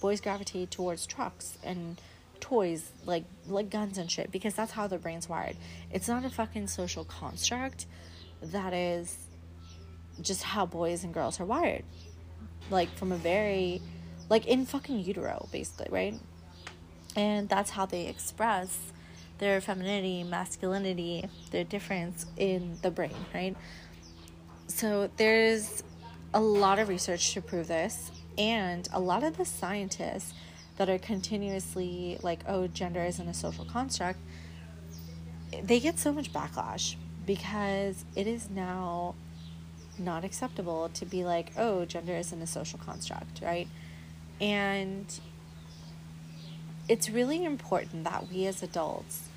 [0.00, 2.00] Boys gravitate towards trucks and
[2.40, 5.56] toys like like guns and shit because that's how their brains wired.
[5.90, 7.86] It's not a fucking social construct.
[8.42, 9.16] That is
[10.20, 11.84] just how boys and girls are wired.
[12.70, 13.80] Like from a very
[14.28, 16.14] like in fucking utero basically, right?
[17.16, 18.92] And that's how they express
[19.38, 23.56] their femininity, masculinity, their difference in the brain, right?
[24.66, 25.82] So there's
[26.34, 30.34] a lot of research to prove this, and a lot of the scientists
[30.76, 34.18] that are continuously like, oh, gender isn't a social construct,
[35.62, 36.94] they get so much backlash
[37.26, 39.14] because it is now
[39.98, 43.68] not acceptable to be like, oh, gender isn't a social construct, right?
[44.40, 45.06] And
[46.88, 49.27] it's really important that we as adults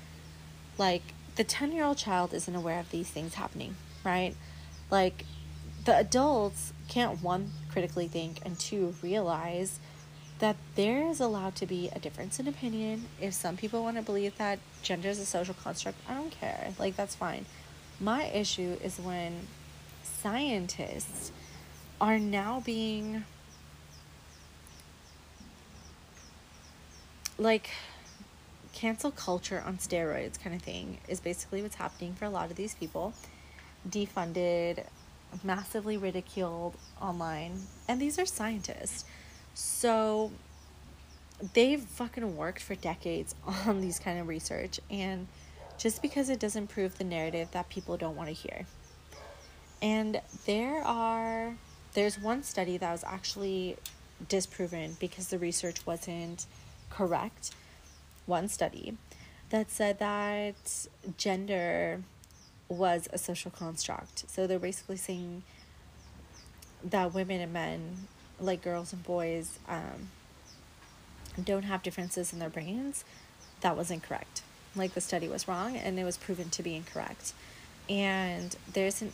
[0.82, 4.34] like the 10 year old child isn't aware of these things happening, right?
[4.90, 5.24] Like
[5.84, 9.78] the adults can't one critically think and two realize
[10.40, 13.04] that there is allowed to be a difference in opinion.
[13.20, 16.72] If some people want to believe that gender is a social construct, I don't care.
[16.80, 17.46] Like that's fine.
[18.00, 19.46] My issue is when
[20.02, 21.30] scientists
[22.00, 23.24] are now being
[27.38, 27.70] like
[28.82, 32.56] cancel culture on steroids kind of thing is basically what's happening for a lot of
[32.56, 33.14] these people.
[33.88, 34.84] Defunded,
[35.44, 37.60] massively ridiculed online.
[37.86, 39.04] And these are scientists.
[39.54, 40.32] So
[41.54, 45.28] they've fucking worked for decades on these kind of research and
[45.78, 48.66] just because it doesn't prove the narrative that people don't want to hear.
[49.80, 51.54] And there are
[51.94, 53.76] there's one study that was actually
[54.28, 56.46] disproven because the research wasn't
[56.90, 57.52] correct.
[58.26, 58.96] One study
[59.50, 62.02] that said that gender
[62.68, 64.30] was a social construct.
[64.30, 65.42] So they're basically saying
[66.82, 68.08] that women and men,
[68.40, 70.08] like girls and boys, um,
[71.42, 73.04] don't have differences in their brains.
[73.60, 74.42] That was incorrect.
[74.74, 77.34] Like the study was wrong and it was proven to be incorrect.
[77.88, 79.12] And there's an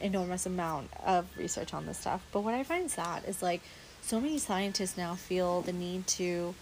[0.00, 2.24] enormous amount of research on this stuff.
[2.32, 3.60] But what I find sad is like
[4.00, 6.54] so many scientists now feel the need to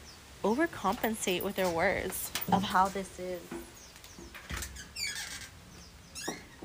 [0.42, 3.40] overcompensate with their words of how this is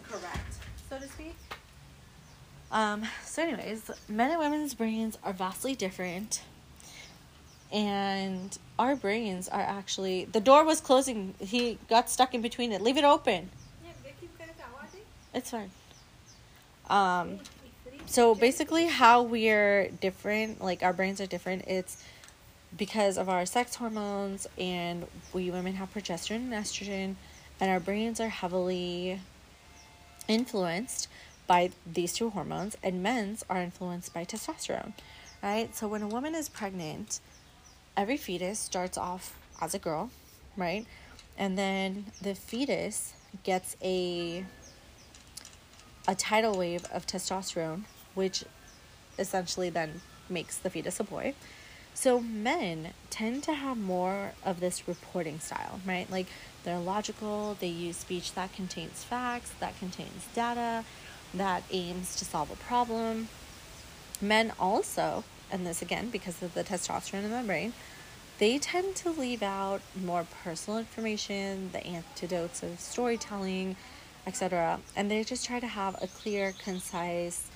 [0.03, 0.57] correct,
[0.89, 1.35] so to speak.
[2.71, 6.41] Um, so, anyways, men and women's brains are vastly different.
[7.71, 10.25] And our brains are actually.
[10.25, 11.33] The door was closing.
[11.39, 12.81] He got stuck in between it.
[12.81, 13.49] Leave it open.
[15.33, 15.69] It's fine.
[16.89, 17.39] Um,
[18.05, 22.01] so basically, how we're different, like our brains are different, it's
[22.77, 27.15] because of our sex hormones, and we women have progesterone and estrogen,
[27.59, 29.19] and our brains are heavily
[30.27, 31.07] influenced
[31.47, 34.93] by these two hormones, and men's are influenced by testosterone,
[35.43, 35.75] right?
[35.75, 37.19] So when a woman is pregnant,
[37.95, 40.09] every fetus starts off as a girl,
[40.57, 40.85] right?
[41.37, 43.13] And then the fetus
[43.43, 44.45] gets a
[46.07, 48.43] a tidal wave of testosterone, which
[49.17, 51.33] essentially then makes the fetus a boy.
[51.95, 56.11] So men tend to have more of this reporting style, right?
[56.11, 56.27] Like
[56.65, 60.83] they're logical, they use speech that contains facts, that contains data,
[61.33, 63.29] that aims to solve a problem.
[64.21, 67.71] Men also, and this again because of the testosterone in the brain,
[68.39, 73.77] they tend to leave out more personal information, the antidotes of storytelling,
[74.27, 74.81] etc.
[74.97, 77.47] And they just try to have a clear, concise,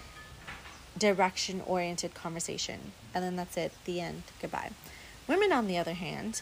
[0.98, 2.94] direction oriented conversation.
[3.14, 4.72] And then that's it, the end, goodbye.
[5.28, 6.42] Women, on the other hand,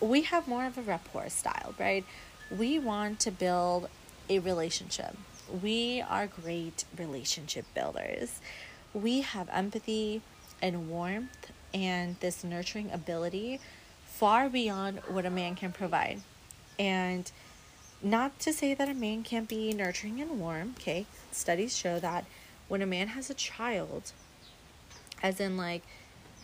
[0.00, 2.04] we have more of a rapport style, right?
[2.50, 3.88] We want to build
[4.28, 5.16] a relationship.
[5.62, 8.40] We are great relationship builders.
[8.92, 10.22] We have empathy
[10.60, 13.60] and warmth and this nurturing ability
[14.06, 16.20] far beyond what a man can provide.
[16.78, 17.30] And
[18.02, 21.06] not to say that a man can't be nurturing and warm, okay?
[21.32, 22.24] Studies show that
[22.68, 24.12] when a man has a child,
[25.26, 25.82] as in like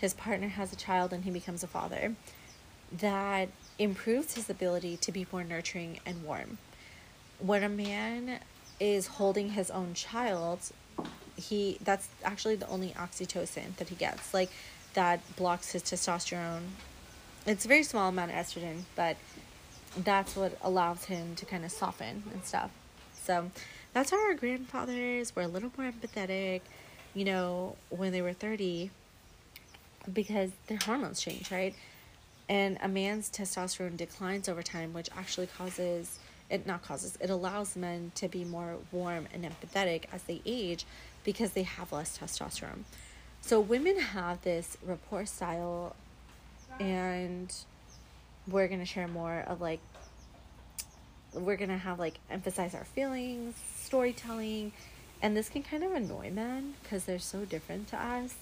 [0.01, 2.14] his partner has a child and he becomes a father,
[2.91, 6.59] that improves his ability to be more nurturing and warm.
[7.39, 8.41] When a man
[8.80, 10.59] is holding his own child,
[11.37, 14.35] he that's actually the only oxytocin that he gets.
[14.35, 14.51] Like
[14.95, 16.66] that blocks his testosterone.
[17.47, 19.16] It's a very small amount of estrogen, but
[19.97, 22.70] that's what allows him to kind of soften and stuff.
[23.14, 23.53] So
[23.93, 26.62] that's how our grandfathers were a little more empathetic,
[27.15, 28.91] you know, when they were 30
[30.13, 31.75] because their hormones change, right?
[32.49, 36.19] And a man's testosterone declines over time, which actually causes
[36.51, 40.85] it not causes it allows men to be more warm and empathetic as they age
[41.25, 42.83] because they have less testosterone.
[43.41, 45.97] So women have this rapport style
[46.79, 47.53] and
[48.47, 49.81] we're going to share more of like
[51.33, 54.73] we're going to have like emphasize our feelings, storytelling,
[55.23, 58.35] and this can kind of annoy men because they're so different to us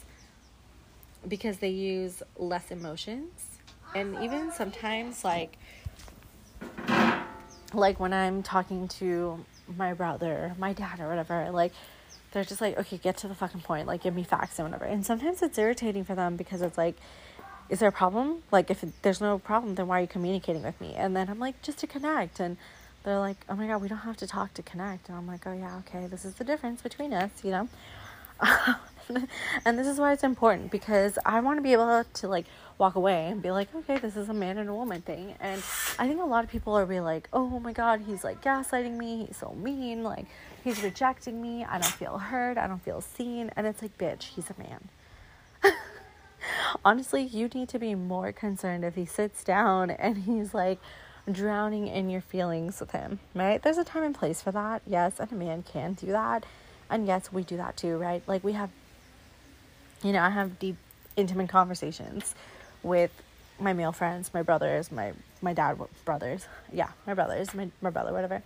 [1.29, 3.45] because they use less emotions
[3.95, 5.59] and even sometimes like
[7.75, 9.45] like when I'm talking to
[9.77, 11.73] my brother, my dad or whatever, like
[12.33, 14.87] they're just like, okay, get to the fucking point, like give me facts and whatever.
[14.87, 16.97] And sometimes it's irritating for them because it's like
[17.71, 18.43] is there a problem?
[18.51, 20.95] Like, if there's no problem, then why are you communicating with me?
[20.97, 22.41] And then I'm like, just to connect.
[22.41, 22.57] And
[23.03, 25.09] they're like, oh my God, we don't have to talk to connect.
[25.09, 27.69] And I'm like, oh yeah, okay, this is the difference between us, you know?
[29.65, 32.47] and this is why it's important because I want to be able to like
[32.79, 35.35] walk away and be like, okay, this is a man and a woman thing.
[35.41, 35.63] And
[35.99, 38.97] I think a lot of people are really like, oh my God, he's like gaslighting
[38.97, 39.27] me.
[39.27, 40.03] He's so mean.
[40.03, 40.27] Like,
[40.65, 41.65] he's rejecting me.
[41.65, 42.59] I don't feel heard.
[42.59, 43.51] I don't feel seen.
[43.57, 44.89] And it's like, bitch, he's a man.
[46.85, 50.79] honestly, you need to be more concerned if he sits down and he's like
[51.33, 53.63] drowning in your feelings with him, right?
[53.63, 56.45] There's a time and place for that, yes, and a man can do that.
[56.89, 58.23] And yes, we do that too, right?
[58.27, 58.71] Like we have,
[60.03, 60.77] you know, I have deep,
[61.17, 62.35] intimate conversations
[62.83, 63.11] with
[63.59, 65.13] my male friends, my brothers, my
[65.43, 68.43] my dad brothers, yeah, my brothers, my my brother, whatever.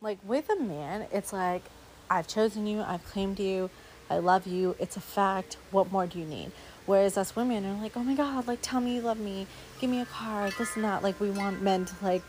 [0.00, 1.62] Like with a man, it's like
[2.10, 3.70] I've chosen you, I've claimed you,
[4.12, 4.76] I love you.
[4.78, 5.56] It's a fact.
[5.70, 6.52] What more do you need?
[6.86, 9.46] Whereas us women are like, oh my God, like tell me you love me,
[9.80, 11.02] give me a card, this and that.
[11.02, 12.22] Like we want men to like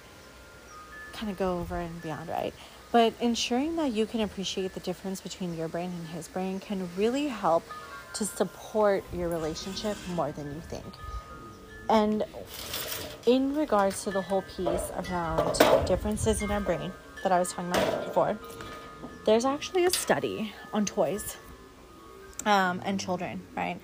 [1.14, 2.54] kind of go over and beyond, right?
[2.92, 6.88] But ensuring that you can appreciate the difference between your brain and his brain can
[6.96, 7.64] really help
[8.14, 10.86] to support your relationship more than you think.
[11.90, 12.24] And
[13.26, 16.92] in regards to the whole piece around differences in our brain
[17.24, 18.38] that I was talking about before,
[19.26, 21.38] there's actually a study on toys
[22.46, 23.80] um, and children, right?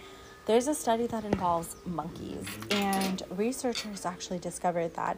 [0.49, 5.15] There's a study that involves monkeys, and researchers actually discovered that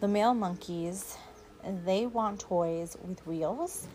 [0.00, 1.16] the male monkeys
[1.84, 3.86] they want toys with wheels,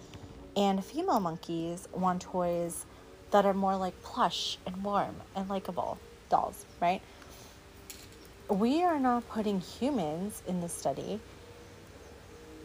[0.56, 2.86] and female monkeys want toys
[3.32, 5.98] that are more like plush and warm and likable
[6.30, 7.02] dolls, right?
[8.48, 11.20] We are not putting humans in the study.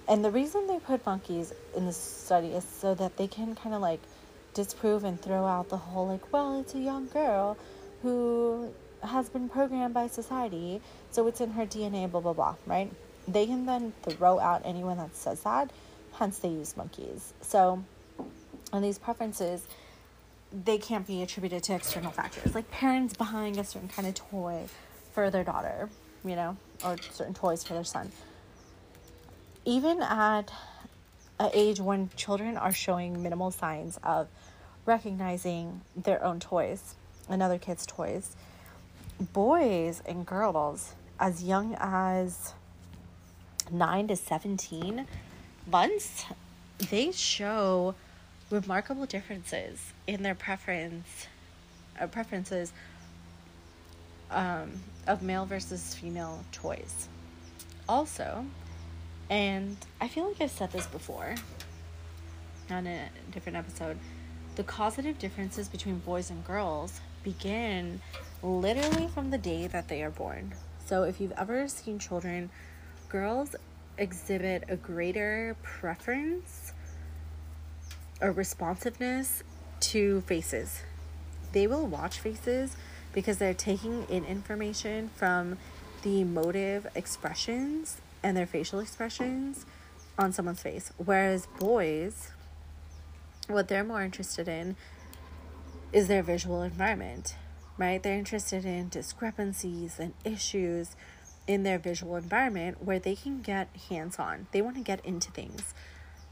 [0.07, 3.75] And the reason they put monkeys in the study is so that they can kind
[3.75, 4.01] of like
[4.55, 7.59] disprove and throw out the whole like, well, it's a young girl
[8.03, 8.73] who
[9.03, 10.81] has been programmed by society,
[11.11, 12.91] so it's in her DNA, blah, blah, blah, right?
[13.27, 15.71] They can then throw out anyone that says that,
[16.15, 17.33] hence, they use monkeys.
[17.41, 17.83] So,
[18.73, 19.67] and these preferences,
[20.53, 24.65] they can't be attributed to external factors, like parents buying a certain kind of toy
[25.13, 25.89] for their daughter,
[26.25, 28.11] you know, or certain toys for their son.
[29.65, 30.53] Even at
[31.39, 34.29] an age when children are showing minimal signs of
[34.85, 36.97] recognizing their own toys
[37.29, 38.37] and other kids' toys,
[39.33, 42.55] boys and girls as young as
[43.71, 45.07] 9 to 17
[45.71, 46.25] months,
[46.91, 47.95] they show
[48.51, 51.27] remarkable differences in their preference
[52.01, 52.73] uh, preferences
[54.31, 54.71] um,
[55.07, 57.09] of male versus female toys.
[57.89, 58.45] Also,
[59.31, 61.35] and I feel like I've said this before
[62.71, 63.99] on a different episode,
[64.57, 68.01] the causative differences between boys and girls begin
[68.43, 70.53] literally from the day that they are born.
[70.85, 72.51] So if you've ever seen children,
[73.09, 73.55] girls
[73.99, 76.73] exhibit a greater preference
[78.21, 79.43] or responsiveness
[79.81, 80.83] to faces.
[81.53, 82.77] They will watch faces
[83.13, 85.59] because they're taking in information from
[86.03, 89.67] the emotive expressions and their facial expressions
[90.19, 90.93] on someone's face.
[90.97, 92.31] Whereas boys,
[93.49, 94.77] what they're more interested in
[95.93, 97.37] is their visual environment,
[97.77, 98.03] right?
[98.03, 100.97] They're interested in discrepancies and issues
[101.47, 104.47] in their visual environment where they can get hands on.
[104.53, 105.75] They want to get into things,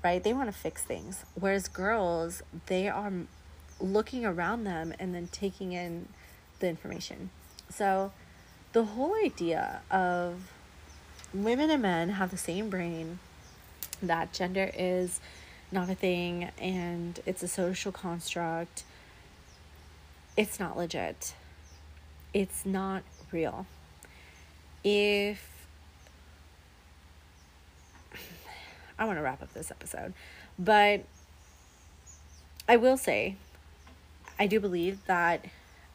[0.03, 0.23] right?
[0.23, 1.25] They want to fix things.
[1.35, 3.13] Whereas girls, they are
[3.81, 6.09] looking around them and then taking in
[6.61, 7.31] the information.
[7.69, 8.13] So,
[8.73, 10.53] the whole idea of
[11.35, 13.19] women and men have the same brain,
[14.01, 15.21] that gender is
[15.73, 18.85] not a thing and it's a social construct,
[20.37, 21.35] it's not legit.
[22.33, 23.03] It's not
[23.33, 23.67] real
[24.83, 25.67] if
[28.99, 30.13] I want to wrap up this episode,
[30.59, 31.05] but
[32.69, 33.37] I will say
[34.39, 35.45] I do believe that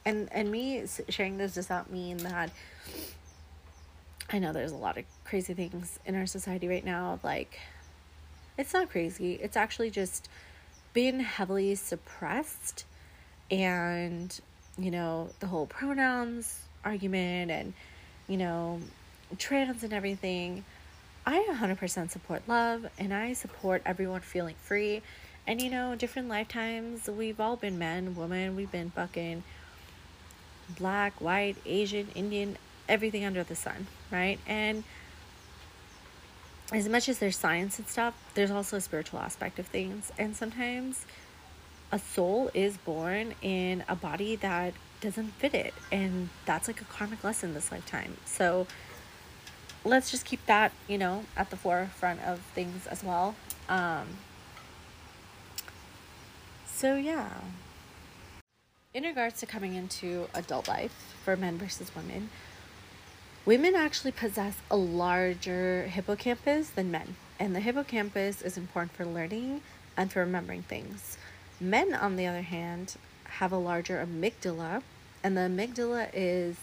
[0.06, 2.52] and and me sharing this does not mean that
[4.30, 7.60] I know there's a lot of crazy things in our society right now like
[8.58, 10.30] it's not crazy it's actually just
[10.94, 12.86] been heavily suppressed
[13.52, 14.40] and
[14.78, 17.74] you know the whole pronouns argument and
[18.28, 18.82] you know,
[19.38, 20.64] trans and everything,
[21.26, 25.02] I 100% support love and I support everyone feeling free.
[25.48, 29.44] And you know, different lifetimes, we've all been men, women, we've been fucking
[30.78, 32.58] black, white, Asian, Indian,
[32.90, 34.40] everything under the sun, right?
[34.48, 34.84] And
[36.72, 40.12] as much as there's science and stuff, there's also a spiritual aspect of things.
[40.18, 41.06] And sometimes
[41.92, 45.74] a soul is born in a body that doesn't fit it.
[45.92, 48.18] And that's like a karmic lesson this lifetime.
[48.26, 48.68] So
[49.84, 53.36] let's just keep that, you know, at the forefront of things as well.
[53.70, 54.08] Um,
[56.66, 57.30] so, yeah.
[58.94, 62.30] In regards to coming into adult life for men versus women,
[63.46, 67.16] women actually possess a larger hippocampus than men.
[67.40, 69.62] And the hippocampus is important for learning
[69.98, 71.18] and for remembering things.
[71.60, 72.96] Men, on the other hand,
[73.26, 74.82] have a larger amygdala,
[75.24, 76.58] and the amygdala is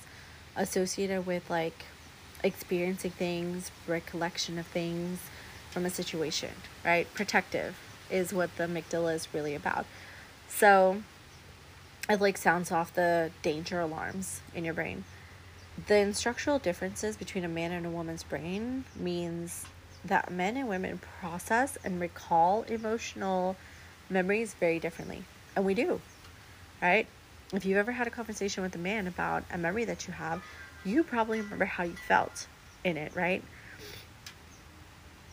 [0.56, 1.84] associated with like
[2.44, 5.18] experiencing things, recollection of things
[5.70, 6.50] from a situation,
[6.84, 7.12] right?
[7.14, 7.76] Protective
[8.10, 9.86] is what the amygdala is really about.
[10.48, 11.02] So
[12.08, 15.04] it like sounds off the danger alarms in your brain.
[15.86, 19.64] The instructional differences between a man and a woman's brain means
[20.04, 23.56] that men and women process and recall emotional
[24.12, 25.24] memories very differently.
[25.56, 26.00] And we do,
[26.80, 27.06] right?
[27.52, 30.42] if you've ever had a conversation with a man about a memory that you have,
[30.84, 32.46] you probably remember how you felt
[32.82, 33.42] in it, right?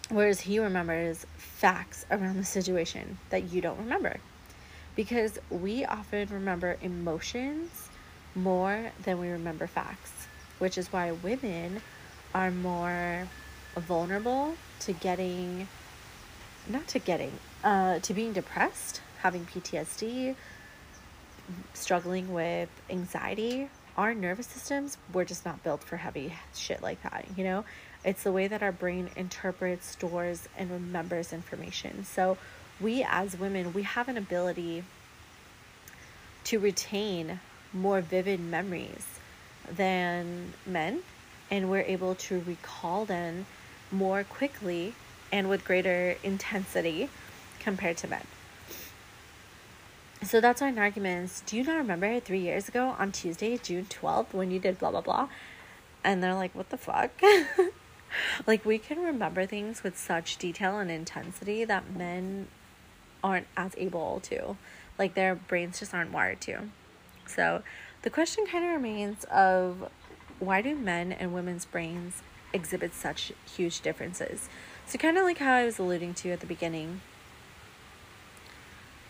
[0.10, 4.18] Whereas he remembers facts around the situation that you don't remember.
[4.96, 7.90] Because we often remember emotions
[8.36, 10.28] more than we remember facts,
[10.58, 11.82] which is why women
[12.34, 13.28] are more
[13.78, 15.68] vulnerable to getting,
[16.68, 17.32] not to getting,
[17.64, 20.36] uh, to being depressed, having PTSD,
[21.74, 23.70] struggling with anxiety.
[23.97, 27.66] Our nervous systems were just not built for heavy shit like that, you know?
[28.05, 32.05] It's the way that our brain interprets, stores, and remembers information.
[32.05, 32.38] So,
[32.80, 34.84] we as women, we have an ability
[36.45, 37.41] to retain
[37.74, 39.05] more vivid memories
[39.70, 41.01] than men,
[41.51, 43.45] and we're able to recall them
[43.91, 44.93] more quickly
[45.32, 47.10] and with greater intensity
[47.60, 48.26] compared to men.
[50.24, 53.86] So that's why in arguments, do you not remember three years ago on Tuesday, June
[53.86, 55.30] 12th, when you did blah, blah, blah?
[56.03, 57.12] And they're like, what the fuck?
[58.47, 62.47] like we can remember things with such detail and intensity that men
[63.24, 64.57] aren't as able to
[64.97, 66.70] like their brains just aren't wired to
[67.26, 67.62] so
[68.01, 69.89] the question kind of remains of
[70.39, 72.22] why do men and women's brains
[72.53, 74.49] exhibit such huge differences
[74.86, 77.01] so kind of like how i was alluding to at the beginning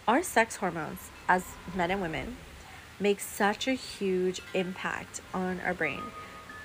[0.10, 1.46] our sex hormones as
[1.76, 2.36] men and women
[3.00, 6.02] make such a huge impact on our brain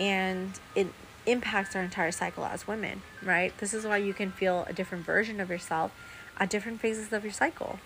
[0.01, 0.87] and it
[1.27, 3.53] impacts our entire cycle as women, right?
[3.59, 5.93] This is why you can feel a different version of yourself
[6.39, 7.81] at different phases of your cycle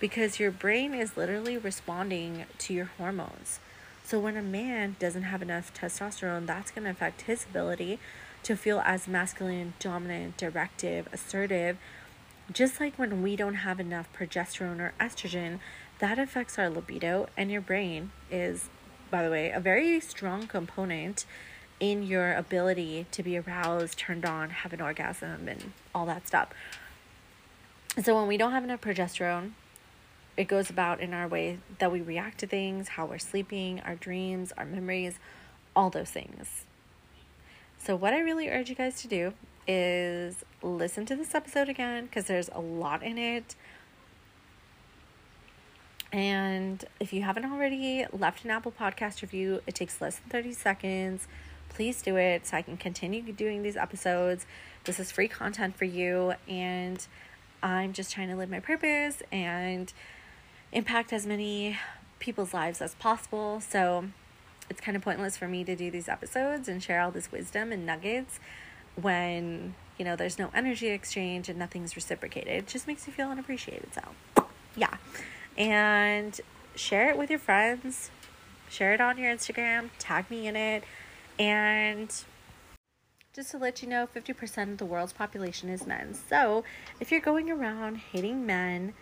[0.00, 3.60] because your brain is literally responding to your hormones.
[4.02, 7.98] So when a man doesn't have enough testosterone, that's going to affect his ability
[8.44, 11.76] to feel as masculine, dominant, directive, assertive.
[12.52, 15.58] Just like when we don't have enough progesterone or estrogen,
[15.98, 18.68] that affects our libido, and your brain is,
[19.10, 21.24] by the way, a very strong component
[21.80, 26.48] in your ability to be aroused, turned on, have an orgasm, and all that stuff.
[28.02, 29.52] So, when we don't have enough progesterone,
[30.36, 33.94] it goes about in our way that we react to things, how we're sleeping, our
[33.94, 35.18] dreams, our memories,
[35.74, 36.64] all those things.
[37.78, 39.32] So, what I really urge you guys to do
[39.66, 43.54] is listen to this episode again because there's a lot in it.
[46.12, 50.52] And if you haven't already left an Apple Podcast review, it takes less than 30
[50.52, 51.28] seconds
[51.76, 54.46] please do it so I can continue doing these episodes.
[54.84, 57.06] This is free content for you, and
[57.62, 59.92] I'm just trying to live my purpose and
[60.72, 61.78] impact as many
[62.18, 63.60] people's lives as possible.
[63.60, 64.06] So
[64.70, 67.72] it's kind of pointless for me to do these episodes and share all this wisdom
[67.72, 68.40] and nuggets
[69.00, 72.48] when you know there's no energy exchange and nothing's reciprocated.
[72.48, 73.88] It just makes you feel unappreciated.
[73.94, 74.96] So, yeah.
[75.56, 76.38] And
[76.74, 78.10] share it with your friends.
[78.68, 79.90] Share it on your Instagram.
[79.98, 80.84] Tag me in it.
[81.38, 82.12] And
[83.36, 86.14] just to let you know, 50% of the world's population is men.
[86.28, 86.64] So
[87.00, 88.94] if you're going around hating men,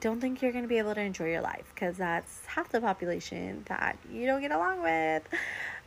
[0.00, 2.80] don't think you're going to be able to enjoy your life because that's half the
[2.80, 5.22] population that you don't get along with.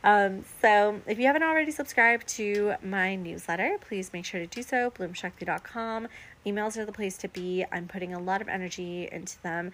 [0.04, 4.62] Um, so if you haven't already subscribed to my newsletter, please make sure to do
[4.62, 4.90] so.
[4.90, 6.08] Bloomshakti.com.
[6.46, 7.64] Emails are the place to be.
[7.72, 9.72] I'm putting a lot of energy into them,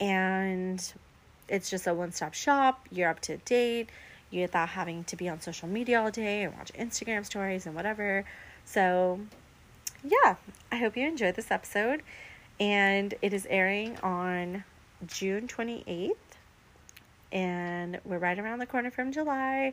[0.00, 0.92] and
[1.48, 2.86] it's just a one stop shop.
[2.90, 3.90] You're up to date
[4.32, 8.24] without having to be on social media all day and watch Instagram stories and whatever.
[8.64, 9.20] So,
[10.02, 10.36] yeah,
[10.72, 12.02] I hope you enjoyed this episode.
[12.60, 14.64] And it is airing on
[15.06, 16.12] June 28th.
[17.32, 19.72] And we're right around the corner from July.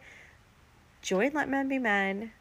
[1.02, 2.32] Join Let Men Be Men.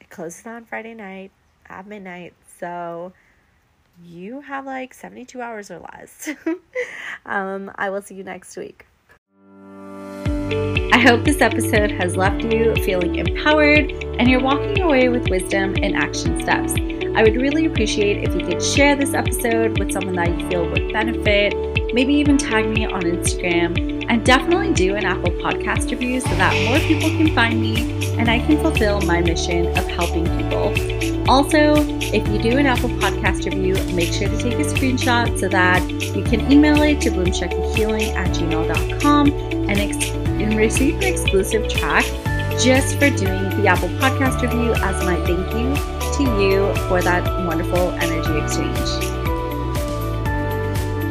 [0.00, 1.30] It closes on Friday night
[1.66, 2.34] at midnight.
[2.58, 3.12] So,
[4.04, 6.30] you have like 72 hours or less.
[7.26, 8.86] um, I will see you next week.
[10.92, 15.74] I hope this episode has left you feeling empowered and you're walking away with wisdom
[15.82, 16.74] and action steps.
[17.16, 20.68] I would really appreciate if you could share this episode with someone that you feel
[20.68, 21.54] would benefit.
[21.94, 26.52] Maybe even tag me on Instagram and definitely do an Apple Podcast review so that
[26.68, 30.74] more people can find me and I can fulfill my mission of helping people.
[31.30, 35.48] Also, if you do an Apple Podcast review, make sure to take a screenshot so
[35.48, 41.68] that you can email it to bloomshaktihealing at gmail.com and ex- and receive an exclusive
[41.68, 42.04] track
[42.60, 47.24] just for doing the Apple Podcast review as my thank you to you for that
[47.46, 49.11] wonderful energy exchange.